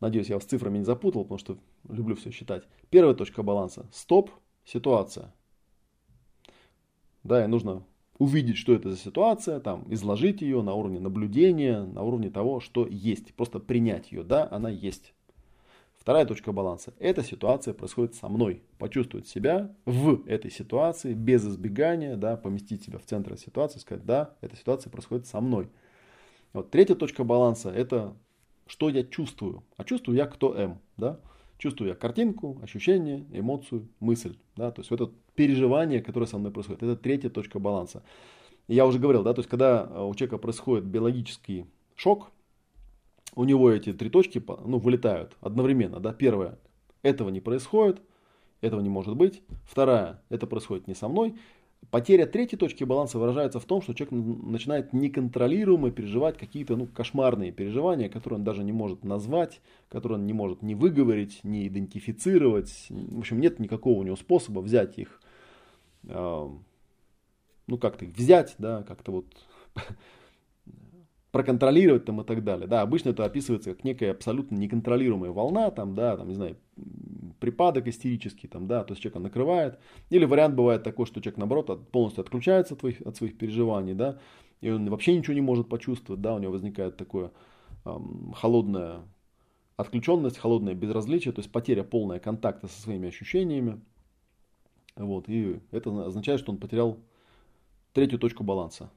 [0.00, 1.58] Надеюсь, я вас цифрами не запутал, потому что
[1.88, 2.64] люблю все считать.
[2.90, 3.86] Первая точка баланса.
[3.92, 4.30] Стоп,
[4.64, 5.32] ситуация.
[7.22, 7.84] Да, и нужно
[8.18, 12.86] увидеть, что это за ситуация, там, изложить ее на уровне наблюдения, на уровне того, что
[12.86, 13.34] есть.
[13.34, 15.14] Просто принять ее, да, она есть.
[16.00, 16.94] Вторая точка баланса.
[16.98, 18.62] Эта ситуация происходит со мной.
[18.78, 24.34] Почувствовать себя в этой ситуации, без избегания, да, поместить себя в центр ситуации, сказать, да,
[24.40, 25.68] эта ситуация происходит со мной.
[26.54, 28.16] Вот третья точка баланса– это
[28.66, 29.62] что я чувствую.
[29.76, 31.20] А чувствую я кто М, да?
[31.58, 34.70] Чувствую я картинку, ощущение, эмоцию, мысль, да?
[34.70, 36.82] То есть это переживание, которое со мной происходит.
[36.82, 38.02] Это третья точка баланса.
[38.68, 42.30] Я уже говорил, да, то есть когда у человека происходит биологический шок,
[43.34, 46.00] у него эти три точки ну, вылетают одновременно.
[46.00, 46.12] Да?
[46.12, 46.58] Первое,
[47.02, 48.00] этого не происходит,
[48.60, 49.42] этого не может быть.
[49.64, 51.34] Вторая, это происходит не со мной.
[51.90, 57.52] Потеря третьей точки баланса выражается в том, что человек начинает неконтролируемо переживать какие-то ну, кошмарные
[57.52, 62.86] переживания, которые он даже не может назвать, которые он не может ни выговорить, ни идентифицировать.
[62.90, 65.20] В общем, нет никакого у него способа взять их,
[66.04, 66.48] э,
[67.66, 69.26] ну как-то взять, да, как-то вот
[71.32, 72.66] проконтролировать там и так далее.
[72.66, 76.56] Да, обычно это описывается как некая абсолютно неконтролируемая волна, там, да, там, не знаю,
[77.38, 79.78] припадок истерический, там, да, то есть человека накрывает.
[80.10, 84.18] Или вариант бывает такой, что человек, наоборот, полностью отключается от, твоих, от своих переживаний, да,
[84.60, 87.30] и он вообще ничего не может почувствовать, да, у него возникает такое
[87.84, 89.02] эм, холодная
[89.76, 93.80] отключенность, холодное безразличие, то есть потеря полная контакта со своими ощущениями.
[94.96, 96.98] Вот, и это означает, что он потерял
[97.94, 98.90] третью точку баланса.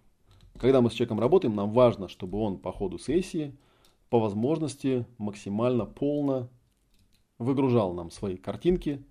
[0.60, 3.56] Когда мы с человеком работаем, нам важно, чтобы он по ходу сессии
[4.10, 6.48] по возможности максимально полно
[7.40, 9.04] выгружал нам свои картинки,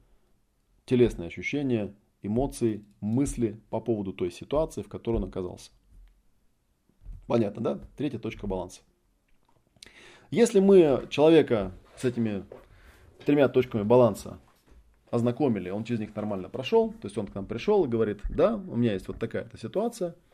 [0.84, 5.72] телесные ощущения, эмоции, мысли по поводу той ситуации, в которой он оказался.
[7.26, 7.80] Понятно, да?
[7.96, 8.82] Третья точка баланса.
[10.30, 12.44] Если мы человека с этими
[13.26, 14.38] тремя точками баланса
[15.10, 18.54] ознакомили, он через них нормально прошел, то есть он к нам пришел и говорит, да,
[18.54, 20.14] у меня есть вот такая-то ситуация–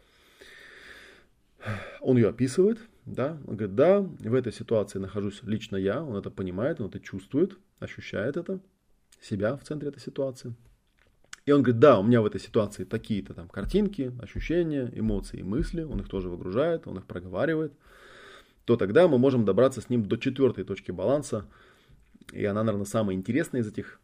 [2.01, 6.31] он ее описывает, да, он говорит, да, в этой ситуации нахожусь лично я, он это
[6.31, 8.61] понимает, он это чувствует, ощущает это,
[9.21, 10.55] себя в центре этой ситуации.
[11.47, 15.83] И он говорит, да, у меня в этой ситуации такие-то там картинки, ощущения, эмоции мысли,
[15.83, 17.73] он их тоже выгружает, он их проговаривает,
[18.67, 21.47] то тогда мы можем добраться с ним до четвертой точки баланса,
[22.33, 23.99] и она, наверное, самая интересная из этих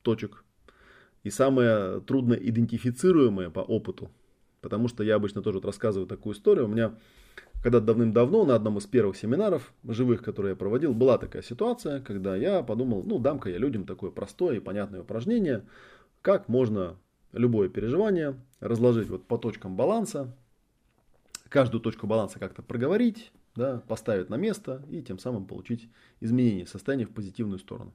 [0.00, 0.44] точек,
[1.24, 4.10] и самая трудно идентифицируемая по опыту,
[4.60, 6.66] Потому что я обычно тоже вот рассказываю такую историю.
[6.66, 6.94] У меня
[7.62, 12.36] когда давным-давно на одном из первых семинаров живых, которые я проводил, была такая ситуация, когда
[12.36, 15.64] я подумал, ну, дам-ка я людям такое простое и понятное упражнение,
[16.22, 16.96] как можно
[17.32, 20.36] любое переживание разложить вот по точкам баланса,
[21.48, 25.88] каждую точку баланса как-то проговорить, да, поставить на место и тем самым получить
[26.20, 27.92] изменение состояния в позитивную сторону.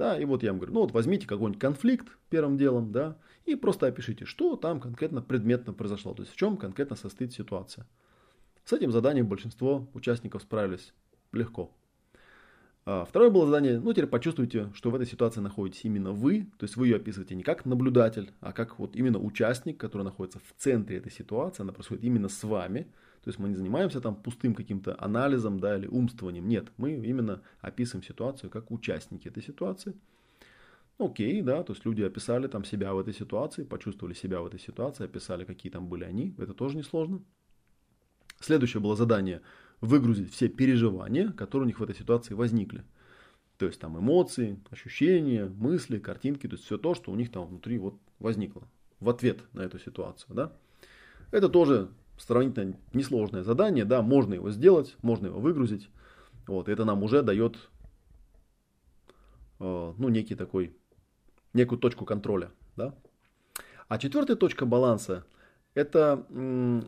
[0.00, 3.54] Да, и вот я вам говорю, ну вот возьмите какой-нибудь конфликт первым делом, да, и
[3.54, 7.86] просто опишите, что там конкретно предметно произошло, то есть в чем конкретно состоит ситуация.
[8.64, 10.94] С этим заданием большинство участников справились
[11.32, 11.76] легко.
[12.86, 16.64] А второе было задание, ну теперь почувствуйте, что в этой ситуации находитесь именно вы, то
[16.64, 20.54] есть вы ее описываете не как наблюдатель, а как вот именно участник, который находится в
[20.56, 22.90] центре этой ситуации, она происходит именно с вами,
[23.22, 27.42] то есть мы не занимаемся там пустым каким-то анализом да, или умствованием, нет, мы именно
[27.60, 29.94] описываем ситуацию как участники этой ситуации.
[30.98, 34.60] Окей, да, то есть люди описали там себя в этой ситуации, почувствовали себя в этой
[34.60, 37.22] ситуации, описали, какие там были они, это тоже несложно.
[38.38, 39.42] Следующее было задание
[39.80, 42.84] выгрузить все переживания, которые у них в этой ситуации возникли.
[43.58, 47.46] То есть там эмоции, ощущения, мысли, картинки, то есть все то, что у них там
[47.46, 48.62] внутри вот возникло
[49.00, 50.34] в ответ на эту ситуацию.
[50.34, 50.52] Да?
[51.30, 51.90] Это тоже
[52.20, 55.88] сравнительно несложное задание, да, можно его сделать, можно его выгрузить.
[56.46, 57.56] Вот, это нам уже дает
[59.58, 60.76] э, ну, некий такой
[61.52, 62.50] некую точку контроля.
[62.76, 62.94] Да?
[63.88, 65.24] А четвертая точка баланса–
[65.74, 66.26] это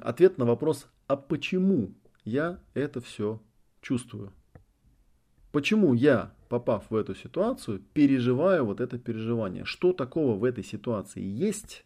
[0.03, 3.41] ответ на вопрос, а почему я это все
[3.81, 4.33] чувствую?
[5.51, 9.65] Почему я, попав в эту ситуацию, переживаю вот это переживание?
[9.65, 11.85] Что такого в этой ситуации есть,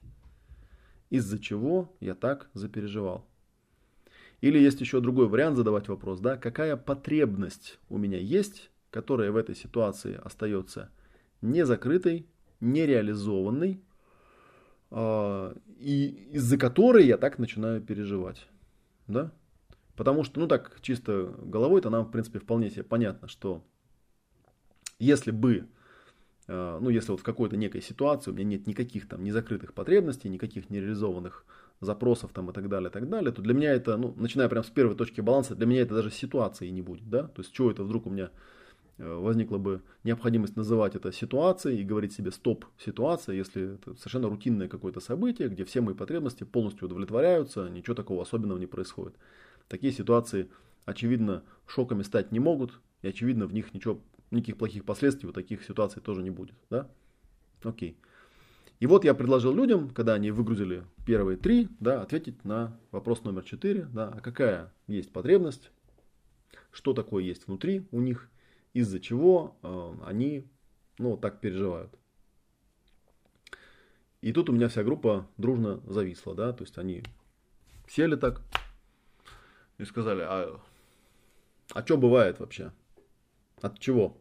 [1.10, 3.26] из-за чего я так запереживал?
[4.40, 9.36] Или есть еще другой вариант задавать вопрос, да, какая потребность у меня есть, которая в
[9.36, 10.90] этой ситуации остается
[11.40, 12.26] не закрытой,
[12.60, 13.80] нереализованный,
[14.90, 18.46] а, и из-за которой я так начинаю переживать.
[19.06, 19.32] Да?
[19.96, 23.64] Потому что, ну так, чисто головой-то нам, в принципе, вполне себе понятно, что
[24.98, 25.66] если бы,
[26.46, 30.28] а, ну если вот в какой-то некой ситуации у меня нет никаких там незакрытых потребностей,
[30.28, 31.44] никаких нереализованных
[31.80, 34.64] запросов там и так далее, и так далее, то для меня это, ну, начиная прямо
[34.64, 37.70] с первой точки баланса, для меня это даже ситуации не будет, да, то есть чего
[37.70, 38.30] это вдруг у меня
[38.98, 44.28] э, возникла бы необходимость называть это ситуацией и говорить себе стоп ситуация, если это совершенно
[44.28, 49.16] рутинное какое-то событие, где все мои потребности полностью удовлетворяются, ничего такого особенного не происходит.
[49.68, 50.48] Такие ситуации,
[50.86, 54.00] очевидно, шоками стать не могут, и очевидно в них ничего,
[54.30, 56.88] никаких плохих последствий у таких ситуаций тоже не будет, да?
[57.62, 57.98] Окей.
[58.78, 63.42] И вот я предложил людям, когда они выгрузили первые три, да, ответить на вопрос номер
[63.42, 65.70] четыре, да, а какая есть потребность,
[66.72, 68.28] что такое есть внутри у них,
[68.74, 70.44] из-за чего э, они,
[70.98, 71.90] ну, так переживают.
[74.20, 77.02] И тут у меня вся группа дружно зависла, да, то есть они
[77.88, 78.42] сели так
[79.78, 80.60] и сказали, а,
[81.72, 82.72] а что бывает вообще?
[83.62, 84.18] От чего?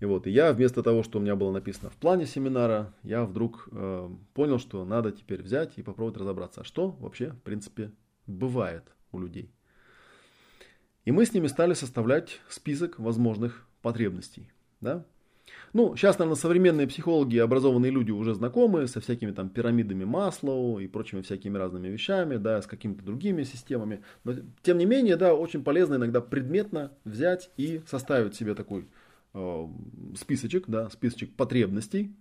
[0.00, 3.24] И вот, и я вместо того, что у меня было написано в плане семинара, я
[3.24, 7.90] вдруг э, понял, что надо теперь взять и попробовать разобраться, а что вообще, в принципе,
[8.26, 9.50] бывает у людей.
[11.04, 14.52] И мы с ними стали составлять список возможных потребностей.
[14.80, 15.04] Да?
[15.72, 20.78] Ну, сейчас, наверное, современные психологи и образованные люди уже знакомы со всякими там пирамидами Маслоу
[20.78, 24.02] и прочими всякими разными вещами, да, с какими-то другими системами.
[24.24, 28.86] Но, тем не менее, да, очень полезно иногда предметно взять и составить себе такой
[30.16, 32.14] списочек, да, списочек потребностей,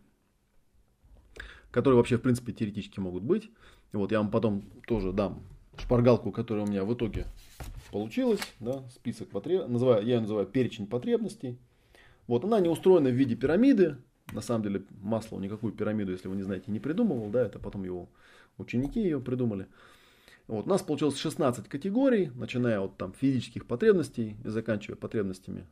[1.72, 3.49] которые вообще, в принципе, теоретически могут быть.
[3.93, 5.43] И вот я вам потом тоже дам
[5.80, 7.26] шпаргалку, которая у меня в итоге
[7.91, 11.58] получилась, да, список потребностей, называю, я ее называю перечень потребностей.
[12.28, 13.97] Вот она не устроена в виде пирамиды,
[14.34, 17.86] на самом деле масло никакую пирамиду, если вы не знаете, не придумывал, да, это потом
[17.86, 18.10] его
[18.58, 19.68] ученики ее придумали.
[20.47, 25.66] Вот, у нас получилось 16 категорий, начиная от там, физических потребностей и заканчивая потребностями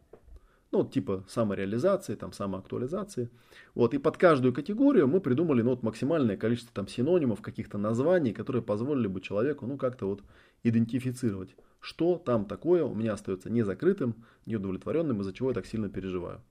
[0.71, 3.29] ну, типа самореализации, там, самоактуализации.
[3.73, 8.33] Вот, и под каждую категорию мы придумали ну, вот, максимальное количество там, синонимов, каких-то названий,
[8.33, 10.23] которые позволили бы человеку ну, как-то вот
[10.63, 16.41] идентифицировать, что там такое у меня остается незакрытым, неудовлетворенным, из-за чего я так сильно переживаю.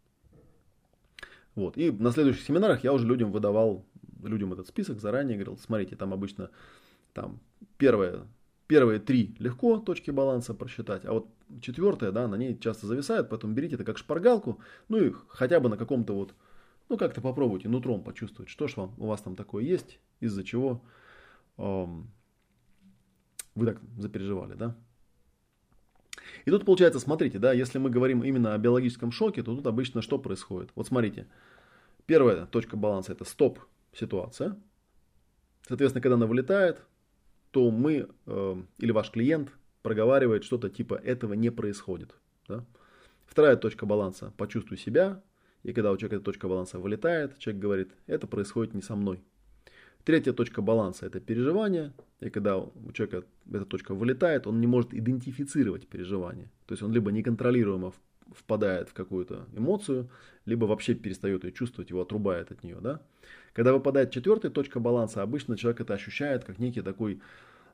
[1.54, 1.76] Вот.
[1.76, 3.84] И на следующих семинарах я уже людям выдавал,
[4.22, 6.50] людям этот список заранее, говорил, смотрите, там обычно
[7.12, 7.40] там
[7.76, 8.26] первое
[8.66, 11.28] Первые три легко точки баланса просчитать, а вот
[11.61, 15.68] четвертая, да, на ней часто зависает, поэтому берите это как шпаргалку, ну и хотя бы
[15.68, 16.34] на каком-то вот,
[16.88, 20.82] ну как-то попробуйте нутром почувствовать, что ж вам, у вас там такое есть, из-за чего
[21.59, 22.11] эм,
[23.55, 24.76] вы так запереживали, да.
[26.45, 30.03] И тут получается, смотрите, да, если мы говорим именно о биологическом шоке, то тут обычно
[30.03, 30.70] что происходит?
[30.74, 31.26] Вот смотрите,
[32.07, 33.61] первая точка баланса это стоп
[33.92, 34.57] ситуация.
[35.66, 36.82] Соответственно, когда она вылетает,
[37.51, 39.51] то мы э, или ваш клиент
[39.85, 42.14] проговаривает что-то типа этого не происходит.
[42.49, 42.64] Да?
[43.26, 45.22] Вторая точка баланса– почувствуй себя.
[45.62, 49.22] И когда у человека эта точка баланса вылетает, человек говорит, это происходит не со мной.
[50.05, 51.93] Третья точка баланса– это переживание.
[52.20, 56.51] И когда у человека эта точка вылетает, он не может идентифицировать переживание.
[56.66, 57.93] То есть он либо неконтролируемо
[58.35, 60.09] впадает в какую-то эмоцию,
[60.47, 62.78] либо вообще перестает ее чувствовать, его отрубает от нее.
[62.80, 63.03] Да?
[63.53, 67.20] Когда выпадает четвертая точка баланса, обычно человек это ощущает как некий такой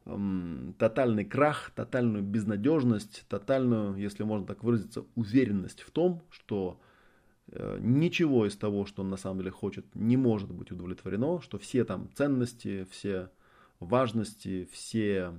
[0.06, 6.80] эм, тотальный крах, тотальную безнадежность, тотальную, если можно так выразиться, уверенность в том, что
[7.48, 11.58] э, ничего из того, что он на самом деле хочет, не может быть удовлетворено, что
[11.58, 13.30] все там ценности, все
[13.80, 15.34] важности, все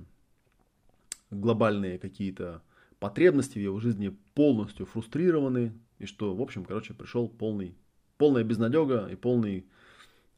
[1.30, 2.62] глобальные какие-то
[2.98, 7.74] потребности в его жизни полностью фрустрированы, и что, в общем, короче, пришел полный,
[8.18, 9.66] полная безнадега и полный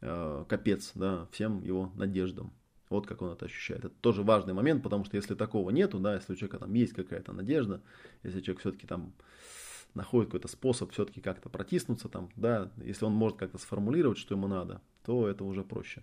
[0.00, 2.52] э, капец да, всем его надеждам.
[2.90, 3.84] Вот как он это ощущает.
[3.84, 6.92] Это тоже важный момент, потому что если такого нету, да, если у человека там есть
[6.92, 7.80] какая-то надежда,
[8.22, 9.12] если человек все-таки там
[9.94, 14.48] находит какой-то способ все-таки как-то протиснуться там, да, если он может как-то сформулировать, что ему
[14.48, 16.02] надо, то это уже проще.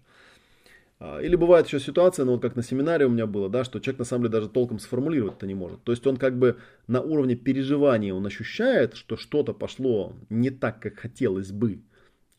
[0.99, 3.79] А, или бывает еще ситуация, ну вот как на семинаре у меня было, да, что
[3.79, 5.83] человек на самом деле даже толком сформулировать это не может.
[5.83, 6.57] То есть он как бы
[6.87, 11.81] на уровне переживания он ощущает, что что-то пошло не так, как хотелось бы.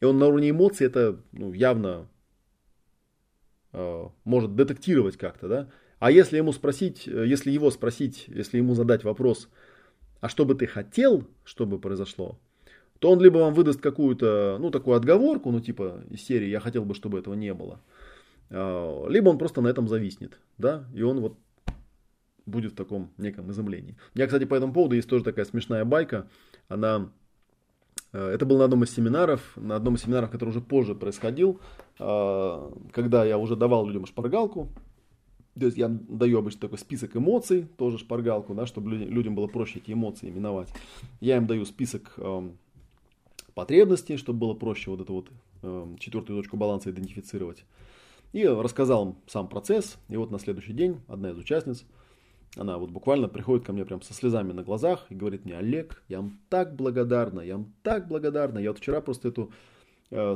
[0.00, 2.08] И он на уровне эмоций это ну, явно
[3.72, 5.68] может детектировать как-то, да.
[6.02, 9.48] А если ему спросить, э, если его спросить, если ему задать вопрос,
[10.20, 12.40] а что бы ты хотел, чтобы произошло,
[12.98, 16.84] то он либо вам выдаст какую-то, ну, такую отговорку, ну, типа из серии «я хотел
[16.84, 17.80] бы, чтобы этого не было»,
[18.50, 21.38] а, либо он просто на этом зависнет, да, и он вот
[22.46, 23.96] будет в таком неком изумлении.
[24.16, 26.28] Меня, кстати, по этому поводу есть тоже такая смешная байка,
[26.66, 27.12] она
[28.12, 31.60] Э, это был на одном из семинаров, на одном из семинаров, который уже позже происходил,
[31.60, 34.68] э, когда я уже давал людям шпаргалку.
[35.58, 39.80] То есть я даю обычно такой список эмоций, тоже шпаргалку, да, чтобы людям было проще
[39.80, 40.72] эти эмоции именовать.
[41.20, 42.56] Я им даю список эм,
[43.54, 45.28] потребностей, чтобы было проще вот эту вот
[45.62, 47.64] эм, четвертую точку баланса идентифицировать.
[48.32, 49.98] И рассказал им сам процесс.
[50.08, 51.84] И вот на следующий день одна из участниц–
[52.56, 56.02] она вот буквально приходит ко мне прям со слезами на глазах и говорит мне, Олег,
[56.08, 58.58] я вам так благодарна, я вам так благодарна.
[58.58, 59.52] Я вот вчера просто эту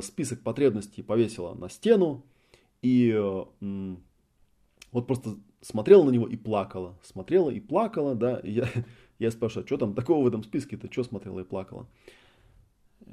[0.01, 2.23] список потребностей повесила на стену
[2.81, 3.95] и э,
[4.91, 6.97] вот просто смотрела на него и плакала.
[7.03, 8.37] Смотрела и плакала, да.
[8.39, 8.69] И я,
[9.19, 11.87] я спрашиваю, а что там такого в этом списке-то, что смотрела и плакала?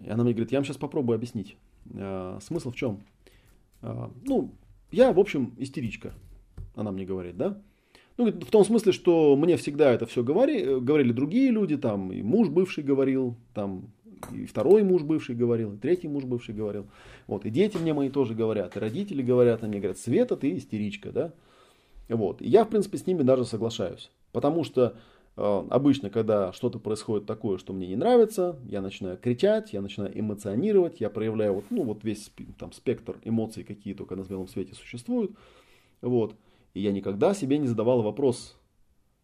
[0.05, 1.57] И она мне говорит, я вам сейчас попробую объяснить.
[1.93, 3.03] Э, смысл в чем?
[3.83, 4.53] Э, ну,
[4.91, 6.15] я, в общем, истеричка,
[6.75, 7.61] она мне говорит, да.
[8.17, 12.23] Ну, в том смысле, что мне всегда это все говори, говорили другие люди, там, и
[12.23, 13.91] муж бывший говорил, там,
[14.33, 16.87] и второй муж бывший говорил, и третий муж бывший говорил.
[17.27, 20.57] Вот, и дети мне мои тоже говорят, и родители говорят, и мне говорят, Света, ты
[20.57, 21.33] истеричка, да.
[22.09, 24.11] Вот, и я, в принципе, с ними даже соглашаюсь.
[24.33, 24.97] Потому что
[25.37, 30.19] э, обычно, когда что-то происходит такое, что мне не нравится, я начинаю кричать, я начинаю
[30.19, 34.75] эмоционировать, я проявляю вот, ну, вот весь там, спектр эмоций, какие только на белом свете
[34.75, 35.33] существуют.
[36.03, 36.35] Вот.
[36.75, 38.57] И я никогда себе не задавал вопрос,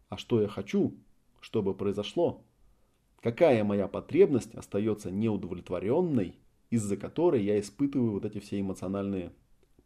[0.09, 0.95] а что я хочу,
[1.41, 2.41] чтобы произошло?
[3.21, 6.35] Какая моя потребность остается неудовлетворенной,
[6.71, 9.31] из-за которой я испытываю вот эти все эмоциональные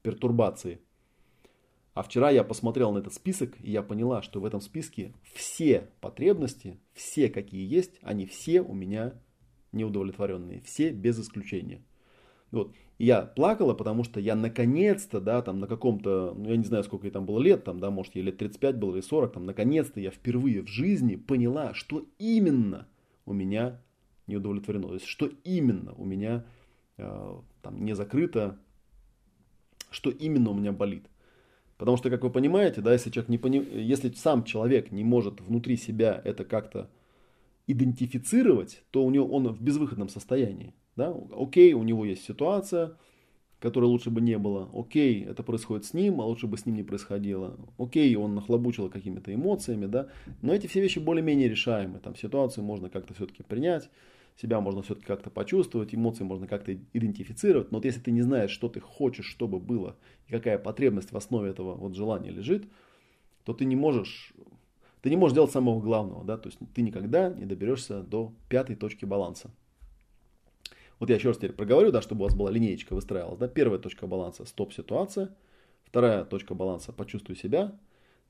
[0.02, 0.80] пертурбации?
[1.94, 5.90] А вчера я посмотрел на этот список, и я поняла, что в этом списке все
[6.02, 9.14] потребности, все какие есть, они все у меня
[9.74, 10.62] неудовлетворенные.
[10.62, 11.82] Все без исключения.
[12.52, 12.74] Вот.
[12.98, 16.86] И я плакала, потому что я наконец-то, да, там на каком-то, ну я не знаю,
[16.86, 19.46] сколько ей там было лет, там, да, может ей лет 35 было или 40, там,
[19.46, 22.88] наконец-то я впервые в жизни поняла, что именно
[23.26, 23.82] у меня
[24.28, 26.46] не удовлетворено, то есть что именно у меня
[26.98, 28.60] э, там не закрыто,
[29.92, 31.08] что именно у меня болит.
[31.78, 33.58] Потому что, как вы понимаете, да, если, человек не пони...
[33.58, 36.90] если сам человек не может внутри себя это как-то
[37.68, 40.74] идентифицировать, то у него он в безвыходном состоянии.
[40.96, 41.14] Да?
[41.36, 42.96] Окей, у него есть ситуация,
[43.66, 44.70] которой лучше бы не было.
[44.76, 47.58] Окей, это происходит с ним, а лучше бы с ним не происходило.
[47.80, 50.10] Окей, он нахлобучил какими-то эмоциями, да.
[50.44, 51.98] Но эти все вещи более-менее решаемы.
[51.98, 53.90] Там ситуацию можно как-то все-таки принять,
[54.40, 57.72] себя можно все-таки как-то почувствовать, эмоции можно как-то идентифицировать.
[57.72, 59.96] Но вот если ты не знаешь, что ты хочешь, чтобы было,
[60.28, 62.66] и какая потребность в основе этого вот желания лежит,
[63.46, 64.32] то ты не можешь
[65.02, 68.76] ты не можешь делать самого главного, да, то есть ты никогда не доберешься до пятой
[68.76, 69.50] точки баланса.
[71.00, 73.40] Вот я еще раз теперь проговорю, да, чтобы у вас была линеечка выстраивалась.
[73.40, 73.48] Да?
[73.48, 75.36] Первая точка баланса– стоп-ситуация.
[75.84, 77.78] Вторая точка баланса– почувствуй себя.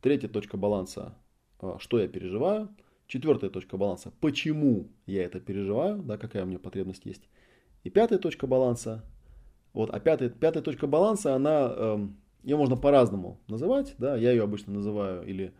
[0.01, 1.15] Третья точка баланса–
[1.79, 2.69] что я переживаю.
[3.07, 7.29] Четвертая точка баланса– почему я это переживаю, да, какая у меня потребность есть.
[7.83, 9.03] И пятая точка баланса–
[9.75, 12.07] вот, а пятая, пятая точка баланса, она, э,
[12.43, 15.53] ее можно по-разному называть, да, я ее обычно называю или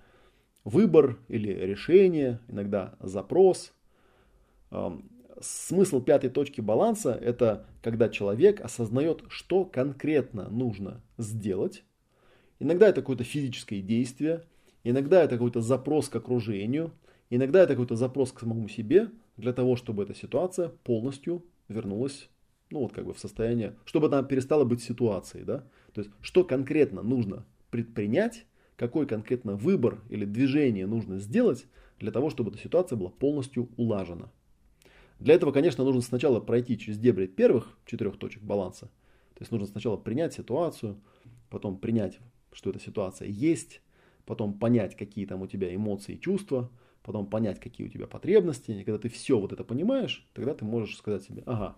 [0.64, 3.74] выбор, или решение, иногда запрос.
[5.42, 11.84] Смысл пятой точки баланса– это когда человек осознает, что конкретно нужно сделать.
[12.60, 14.44] Иногда это какое-то физическое действие,
[14.84, 16.94] иногда это какой-то запрос к окружению,
[17.30, 22.30] иногда это какой-то запрос к самому себе для того, чтобы эта ситуация полностью вернулась
[22.70, 25.64] ну вот как бы в состояние, чтобы она перестала быть ситуацией, да,
[25.94, 31.66] то есть что конкретно нужно предпринять, какой конкретно выбор или движение нужно сделать
[32.00, 34.32] для того, чтобы эта ситуация была полностью улажена.
[35.20, 38.88] Для этого, конечно, нужно сначала пройти через дебри первых четырех точек баланса.
[39.36, 41.00] То есть нужно сначала принять ситуацию,
[41.50, 42.20] потом принять,
[42.52, 43.82] что эта ситуация есть,
[44.26, 46.70] потом понять, какие там у тебя эмоции и чувства,
[47.04, 48.72] потом понять, какие у тебя потребности.
[48.72, 51.76] И когда ты все вот это понимаешь, тогда ты можешь сказать себе, ага,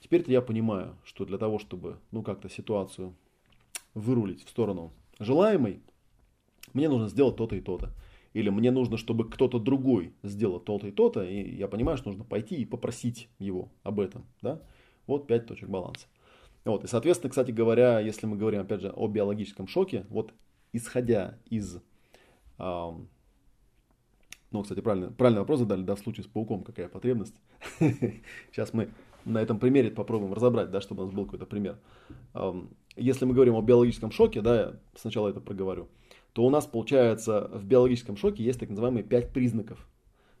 [0.00, 3.14] теперь-то я понимаю, что для того, чтобы ну как-то ситуацию
[3.94, 5.80] вырулить в сторону желаемой,
[6.74, 7.92] мне нужно сделать то-то и то-то
[8.36, 12.22] или мне нужно, чтобы кто-то другой сделал то-то и то-то, и я понимаю, что нужно
[12.22, 14.26] пойти и попросить его об этом.
[14.42, 14.60] Да?
[15.06, 16.06] Вот пять точек баланса.
[16.66, 20.34] Вот, и, соответственно, кстати говоря, если мы говорим, опять же, о биологическом шоке, вот
[20.74, 21.78] исходя из...
[22.58, 23.08] Эм,
[24.50, 27.36] ну, кстати, правильный, правильный вопрос задали, да, в случае с пауком, какая потребность.
[27.78, 28.90] Сейчас мы
[29.24, 31.78] на этом примере попробуем разобрать, да, чтобы у нас был какой-то пример.
[32.96, 35.88] Если мы говорим о биологическом шоке, да, я сначала это проговорю
[36.36, 39.88] то у нас получается в биологическом шоке есть так называемые пять признаков.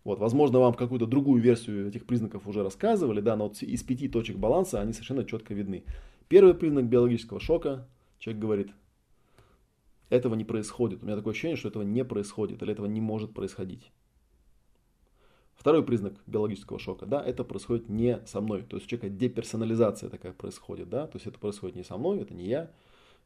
[0.04, 4.06] Вот, возможно, вам какую-то другую версию этих признаков уже рассказывали, да, но вот из пяти
[4.06, 5.84] точек баланса они совершенно четко видны.
[6.28, 7.88] Первый признак биологического шока,
[8.18, 8.68] человек говорит,
[10.10, 11.02] этого не происходит.
[11.02, 13.90] У меня такое ощущение, что этого не происходит, или этого не может происходить.
[15.54, 18.64] Второй признак биологического шока, да, это происходит не со мной.
[18.64, 22.20] То есть у человека деперсонализация такая происходит, да, то есть это происходит не со мной,
[22.20, 22.70] это не я,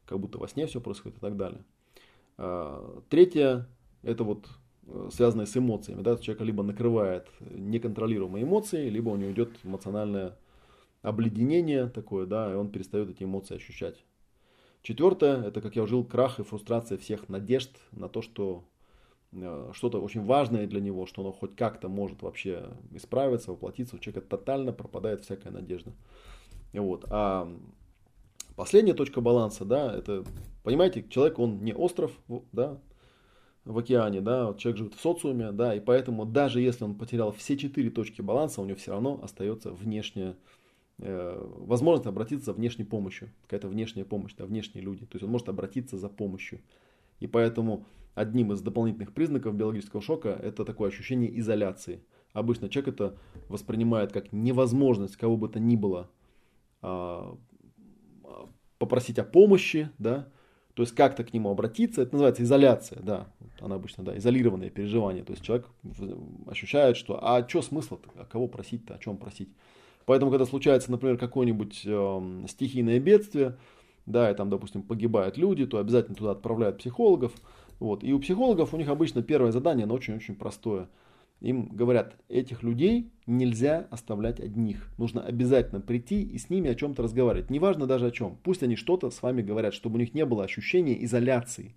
[0.04, 1.64] как будто во сне все происходит и так далее.
[2.43, 3.68] А, третье,
[4.03, 4.49] это вот
[4.86, 10.36] э, связанное с эмоциями, да, человека либо накрывает неконтролируемые эмоции, либо у него идет эмоциональное
[11.03, 14.05] обледенение такое, да, и он перестает эти эмоции ощущать.
[14.82, 18.64] Четвертое, это, как я уже жил, крах и фрустрация всех надежд на то, что
[19.32, 23.99] Э, что-то очень важное для него, что оно хоть как-то может вообще исправиться, воплотиться, у
[23.99, 25.93] человека тотально пропадает всякая надежда.
[26.72, 27.05] Вот.
[27.11, 27.53] А
[28.61, 30.22] последняя точка баланса, да, это,
[30.64, 32.12] понимаете, человек, он не остров,
[32.52, 32.78] да,
[33.64, 37.56] в океане, да, человек живет в социуме, да, и поэтому даже если он потерял все
[37.56, 40.36] четыре точки баланса, у него все равно остается внешняя
[40.98, 45.30] э, возможность обратиться за внешней помощью, какая-то внешняя помощь, да, внешние люди, то есть он
[45.30, 46.61] может обратиться за помощью.
[47.18, 52.02] И поэтому одним из дополнительных признаков биологического шока это такое ощущение изоляции.
[52.34, 53.16] Обычно человек это
[53.48, 56.11] воспринимает как невозможность кого бы то ни было
[56.82, 57.38] а,
[58.81, 60.26] попросить о помощи, да,
[60.74, 63.26] то есть как-то к нему обратиться, это называется изоляция, да,
[63.61, 65.66] она обычно, да, изолированное переживание, то есть человек
[66.47, 69.51] ощущает, что, а что смысл-то, а кого просить-то, о чем просить.
[70.07, 73.59] Поэтому, когда случается, например, какое-нибудь э, стихийное бедствие,
[74.07, 77.33] да, и там, допустим, погибают люди, то обязательно туда отправляют психологов,
[77.81, 78.03] вот.
[78.03, 80.89] И у психологов у них обычно первое задание, оно очень-очень простое.
[81.41, 84.88] Им говорят, этих людей нельзя оставлять одних.
[84.99, 87.51] Нужно обязательно прийти и с ними о чем-то разговаривать.
[87.51, 88.36] Неважно даже о чем.
[88.43, 91.74] Пусть они что-то с вами говорят, чтобы у них не было ощущения изоляции.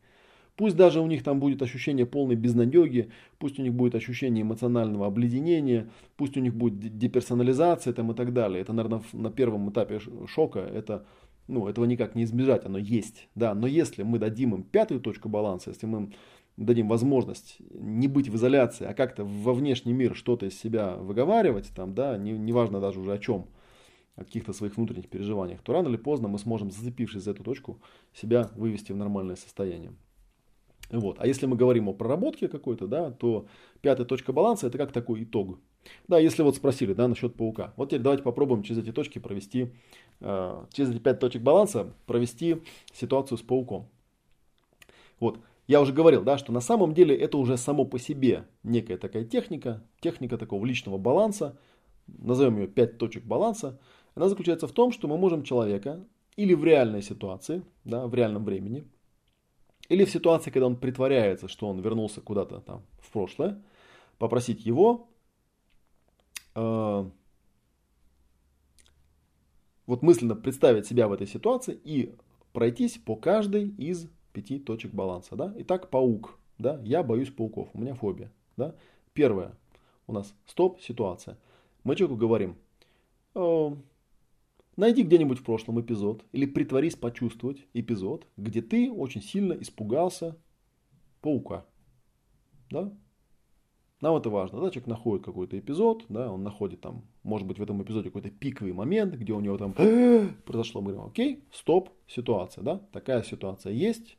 [0.55, 3.09] Пусть даже у них там будет ощущение полной безнадеги,
[3.39, 8.33] пусть у них будет ощущение эмоционального обледенения, пусть у них будет деперсонализация там и так
[8.33, 8.61] далее.
[8.61, 11.05] Это, наверное, на первом этапе шока это
[11.47, 15.27] ну, этого никак не избежать, оно есть, да, но если мы дадим им пятую точку
[15.27, 16.13] баланса, если мы им
[16.57, 21.71] дадим возможность не быть в изоляции, а как-то во внешний мир что-то из себя выговаривать,
[21.75, 23.47] там, да, не, неважно даже уже о чем,
[24.15, 27.79] о каких-то своих внутренних переживаниях, то рано или поздно мы сможем, зацепившись за эту точку,
[28.13, 29.93] себя вывести в нормальное состояние.
[30.91, 31.17] Вот.
[31.19, 33.47] А если мы говорим о проработке какой-то, да, то
[33.81, 35.59] пятая точка баланса это как такой итог.
[36.07, 37.73] Да, если вот спросили, да, насчет паука.
[37.77, 39.71] Вот теперь давайте попробуем через эти точки провести,
[40.19, 42.61] э, через эти пять точек баланса провести
[42.93, 43.89] ситуацию с пауком.
[45.19, 48.97] Вот, я уже говорил, да, что на самом деле это уже само по себе некая
[48.97, 51.57] такая техника, техника такого личного баланса,
[52.07, 53.79] назовем ее пять точек баланса.
[54.15, 56.05] Она заключается в том, что мы можем человека
[56.35, 58.83] или в реальной ситуации, да, в реальном времени,
[59.89, 63.61] или в ситуации, когда он притворяется, что он вернулся куда-то там в прошлое,
[64.17, 65.07] попросить его
[66.55, 67.09] э,
[69.85, 72.15] вот мысленно представить себя в этой ситуации и
[72.51, 75.35] пройтись по каждой из пяти точек баланса.
[75.35, 75.53] Да?
[75.57, 76.37] Итак, паук.
[76.57, 76.81] Да?
[76.83, 78.31] Я боюсь пауков, у меня фобия.
[78.57, 78.75] Да?
[79.13, 79.55] Первое.
[80.07, 81.37] У нас стоп-ситуация.
[81.83, 82.57] Мы человеку говорим,
[83.35, 83.75] э,
[84.75, 90.37] найди где-нибудь в прошлом эпизод или притворись почувствовать эпизод, где ты очень сильно испугался
[91.21, 91.65] паука.
[92.69, 92.91] Да?
[94.03, 97.63] Нам это важно, да, человек находит какой-то эпизод, да, он находит там, может быть, в
[97.63, 99.71] этом эпизоде какой-то пиковый момент, где у него там
[100.45, 104.17] произошло, мы говорим, окей, стоп, ситуация, да, такая ситуация есть.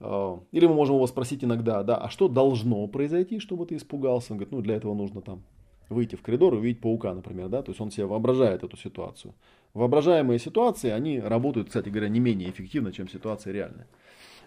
[0.00, 4.32] А, или мы можем его спросить иногда, да, а что должно произойти, чтобы ты испугался?
[4.32, 5.42] Он говорит, ну, для этого нужно там
[5.88, 9.34] выйти в коридор и увидеть паука, например, да, то есть он себе воображает эту ситуацию.
[9.74, 13.86] Воображаемые ситуации, они работают, кстати говоря, не менее эффективно, чем ситуации реальные.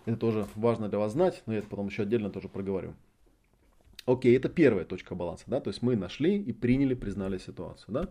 [0.05, 2.93] Это тоже важно для вас знать, но я это потом еще отдельно тоже проговорю.
[4.05, 8.09] Окей, это первая точка баланса, да, то есть мы нашли и приняли, признали ситуацию, да.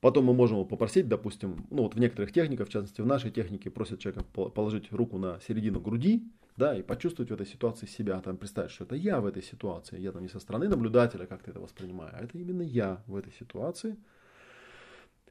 [0.00, 3.30] Потом мы можем его попросить, допустим, ну вот в некоторых техниках, в частности в нашей
[3.30, 6.24] технике, просят человека положить руку на середину груди,
[6.56, 9.98] да, и почувствовать в этой ситуации себя, там представить, что это я в этой ситуации,
[9.98, 13.32] я там не со стороны наблюдателя как-то это воспринимаю, а это именно я в этой
[13.32, 13.96] ситуации.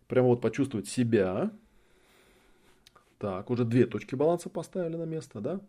[0.07, 1.51] Прямо вот почувствовать себя.
[3.19, 5.61] Так, уже две точки баланса поставили на место, да.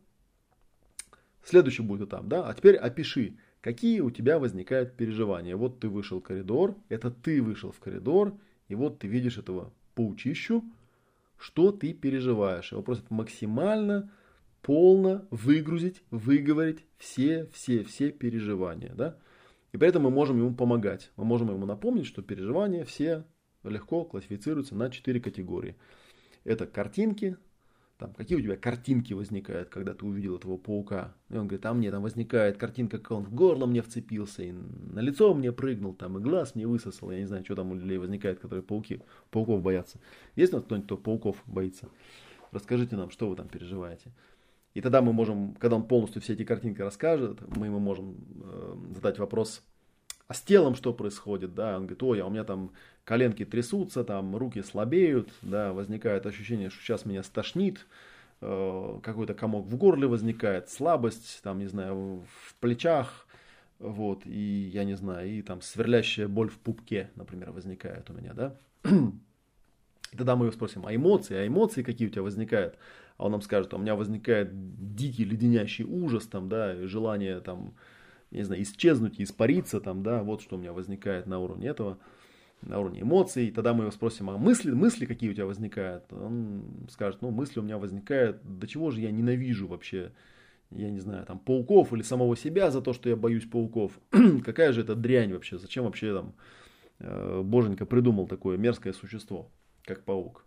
[1.45, 2.49] Следующий будет этап, да.
[2.49, 5.57] А теперь опиши, Какие у тебя возникают переживания?
[5.57, 8.35] Вот ты вышел в коридор, это ты вышел в коридор,
[8.69, 10.63] и вот ты видишь этого паучищу,
[11.39, 12.73] что ты переживаешь.
[12.73, 14.11] Его просят максимально,
[14.65, 18.95] полно выгрузить, выговорить все, все, все переживания.
[18.95, 19.17] Да?
[19.73, 21.13] И при этом мы можем ему помогать.
[21.17, 23.25] Мы можем ему напомнить, что переживания все
[23.63, 25.77] легко классифицируются на четыре категории.
[26.45, 27.37] Это картинки,
[27.99, 31.15] там, какие у тебя картинки возникают, когда ты увидел этого паука.
[31.29, 34.53] И он говорит, а мне там возникает картинка, как он в горло мне вцепился, и
[34.53, 37.11] на лицо мне прыгнул, там, и глаз мне высосал.
[37.11, 40.01] Я не знаю, что там у людей возникает, которые пауки, пауков боятся.
[40.37, 41.91] Есть у нас кто-нибудь, кто пауков боится?
[42.51, 44.13] Расскажите нам, что вы там переживаете.
[44.75, 48.77] И тогда мы можем, когда он полностью все эти картинки расскажет, мы ему можем э,
[48.97, 49.63] задать вопрос,
[50.27, 52.73] А с телом что происходит, да, он говорит, ой, а у меня там
[53.05, 57.87] коленки трясутся, там руки слабеют, да, возникает ощущение, что сейчас меня стошнит,
[58.41, 63.29] э, какой-то комок в горле возникает, слабость, там, не знаю, в плечах,
[63.79, 68.33] вот, и я не знаю, и там сверлящая боль в пупке, например, возникает у меня,
[68.33, 68.57] да.
[70.13, 72.79] И тогда мы его спросим, а эмоции, а эмоции какие у тебя возникают?
[73.17, 74.51] А он нам скажет, «А у меня возникает
[74.95, 77.75] дикий леденящий ужас, там, да, желание, там,
[78.31, 81.99] не знаю, исчезнуть, испариться, там, да, вот что у меня возникает на уровне этого,
[82.63, 83.51] на уровне эмоций.
[83.51, 86.13] Тогда мы его спросим, а мысли, мысли какие у тебя возникают?
[86.13, 90.13] Он скажет, ну, мысли у меня возникают, до чего же я ненавижу вообще,
[90.71, 93.93] я не знаю, там, пауков или самого себя за то, что я боюсь пауков.
[94.45, 96.35] Какая же это дрянь вообще, зачем вообще там
[96.99, 99.51] э, боженька придумал такое мерзкое существо,
[99.85, 100.44] как паук.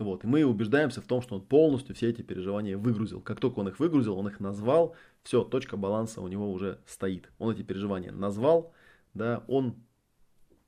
[0.00, 0.24] Вот.
[0.24, 3.20] И мы убеждаемся в том, что он полностью все эти переживания выгрузил.
[3.20, 7.30] Как только он их выгрузил, он их назвал, все, точка баланса у него уже стоит.
[7.38, 8.72] Он эти переживания назвал,
[9.12, 9.74] да, он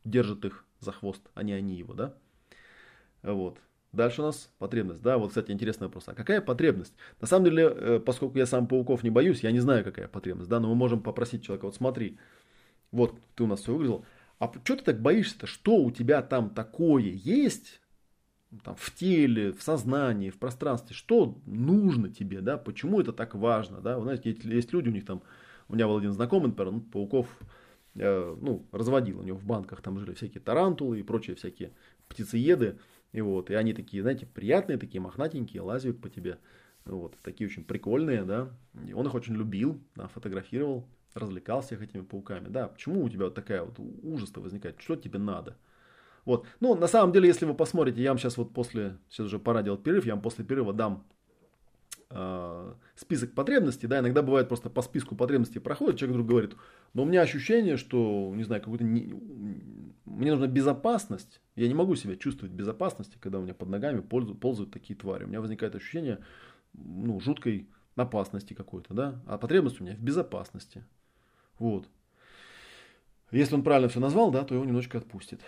[0.04, 2.14] держит их за хвост, а не они его, да.
[3.22, 3.58] Вот.
[3.92, 6.04] Дальше у нас потребность, да, вот, кстати, интересный вопрос.
[6.08, 6.94] А какая потребность?
[7.20, 10.50] На самом деле, э, поскольку я сам пауков не боюсь, я не знаю, какая потребность,
[10.50, 12.18] да, но мы можем попросить человека, вот смотри,
[12.90, 14.04] вот ты у нас все выгрузил,
[14.38, 15.46] а что ты так боишься-то?
[15.46, 17.81] Что у тебя там такое есть,
[18.64, 23.80] там, в теле, в сознании, в пространстве, что нужно тебе, да, почему это так важно,
[23.80, 25.22] да, вы знаете, есть, люди, у них там,
[25.68, 27.26] у меня был один знакомый, например, ну, пауков,
[27.94, 31.72] э, ну, разводил, у него в банках там жили всякие тарантулы и прочие всякие
[32.08, 32.78] птицееды,
[33.12, 36.38] и вот, и они такие, знаете, приятные, такие мохнатенькие, лазят по тебе,
[36.84, 38.50] вот, такие очень прикольные, да,
[38.86, 43.34] и он их очень любил, да, фотографировал, развлекался этими пауками, да, почему у тебя вот
[43.34, 45.56] такая вот ужас-то возникает, что тебе надо,
[46.24, 46.46] вот.
[46.60, 49.62] Ну, на самом деле, если вы посмотрите, я вам сейчас вот после, сейчас уже пора
[49.62, 51.04] делать перерыв, я вам после перерыва дам
[52.10, 56.56] э, список потребностей, да, иногда бывает просто по списку потребностей проходит, человек вдруг говорит,
[56.94, 59.12] но у меня ощущение, что, не знаю, какой-то, не,
[60.04, 64.00] мне нужна безопасность, я не могу себя чувствовать в безопасности, когда у меня под ногами
[64.00, 66.20] ползают, ползают такие твари, у меня возникает ощущение,
[66.72, 70.84] ну, жуткой опасности какой-то, да, а потребность у меня в безопасности,
[71.58, 71.88] вот.
[73.32, 75.40] Если он правильно все назвал, да, то его немножечко отпустит.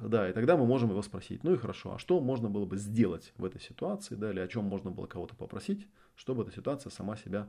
[0.00, 2.76] Да, и тогда мы можем его спросить, ну и хорошо, а что можно было бы
[2.76, 5.86] сделать в этой ситуации, да, или о чем можно было кого-то попросить,
[6.16, 7.48] чтобы эта ситуация сама себя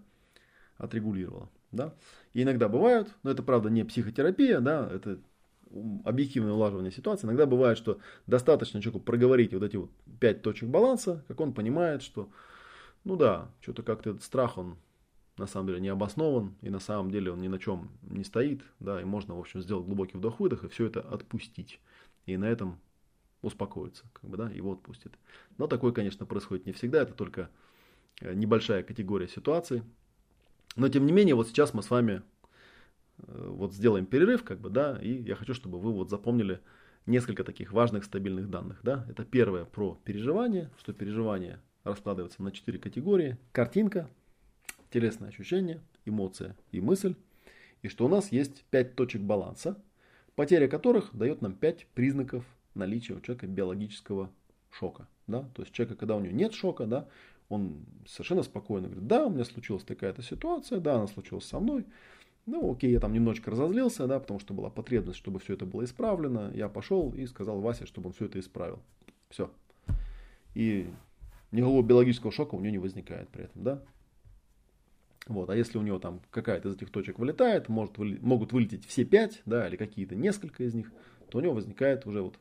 [0.78, 1.94] отрегулировала, да.
[2.34, 5.20] И иногда бывают, но это правда не психотерапия, да, это
[6.04, 7.26] объективное улаживание ситуации.
[7.26, 9.90] Иногда бывает, что достаточно человеку проговорить вот эти вот
[10.20, 12.30] пять точек баланса, как он понимает, что,
[13.04, 14.78] ну да, что-то как-то этот страх, он
[15.38, 18.62] на самом деле не обоснован, и на самом деле он ни на чем не стоит,
[18.80, 21.80] да, и можно, в общем, сделать глубокий вдох-выдох и все это отпустить
[22.26, 22.80] и на этом
[23.42, 25.14] успокоится, как бы, да, его отпустит.
[25.58, 27.50] Но такое, конечно, происходит не всегда, это только
[28.22, 29.84] э, небольшая категория ситуаций.
[30.76, 32.24] Но тем не менее, вот сейчас мы с вами
[33.20, 36.60] э, вот сделаем перерыв, как бы, да, и я хочу, чтобы вы вот запомнили
[37.06, 39.06] несколько таких важных стабильных данных, да.
[39.10, 43.38] Это первое про переживание, что переживание раскладывается на четыре категории.
[43.52, 44.10] Картинка,
[44.90, 47.16] телесное ощущение, эмоция и мысль.
[47.84, 49.78] И что у нас есть пять точек баланса,
[50.36, 54.30] потеря которых дает нам 5 признаков наличия у человека биологического
[54.72, 55.08] шока.
[55.28, 55.50] Да?
[55.54, 57.08] То есть человека, когда у него нет шока, да,
[57.50, 61.86] он совершенно спокойно говорит, да, у меня случилась такая-то ситуация, да, она случилась со мной,
[62.46, 65.84] ну, окей, я там немножечко разозлился, да, потому что была потребность, чтобы все это было
[65.84, 66.52] исправлено.
[66.54, 68.80] Я пошел и сказал Васе, чтобы он все это исправил.
[69.30, 69.50] Все.
[70.54, 70.88] И
[71.52, 73.82] никакого биологического шока у него не возникает при этом, да.
[75.28, 79.06] Вот, а если у него там какая-то из этих точек вылетает, может, могут вылететь все
[79.06, 80.92] пять, да, или какие-то несколько из них,
[81.30, 82.38] то у него возникает уже вот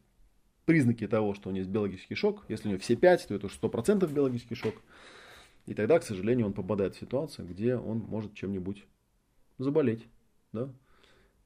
[0.66, 2.44] признаки того, что у него есть биологический шок.
[2.48, 4.74] Если у него все пять, то это уже 100% биологический шок.
[5.66, 8.84] И тогда, к сожалению, он попадает в ситуацию, где он может чем-нибудь
[9.56, 10.06] заболеть.
[10.52, 10.70] Да?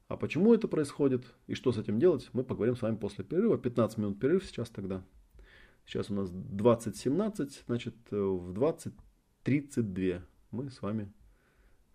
[0.09, 3.57] А почему это происходит и что с этим делать, мы поговорим с вами после перерыва.
[3.57, 5.03] 15 минут перерыв сейчас тогда.
[5.85, 11.11] Сейчас у нас 20.17, значит в 20.32 мы с вами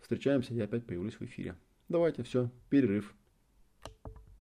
[0.05, 1.57] встречаемся, я опять появлюсь в эфире.
[1.89, 3.15] Давайте, все, перерыв.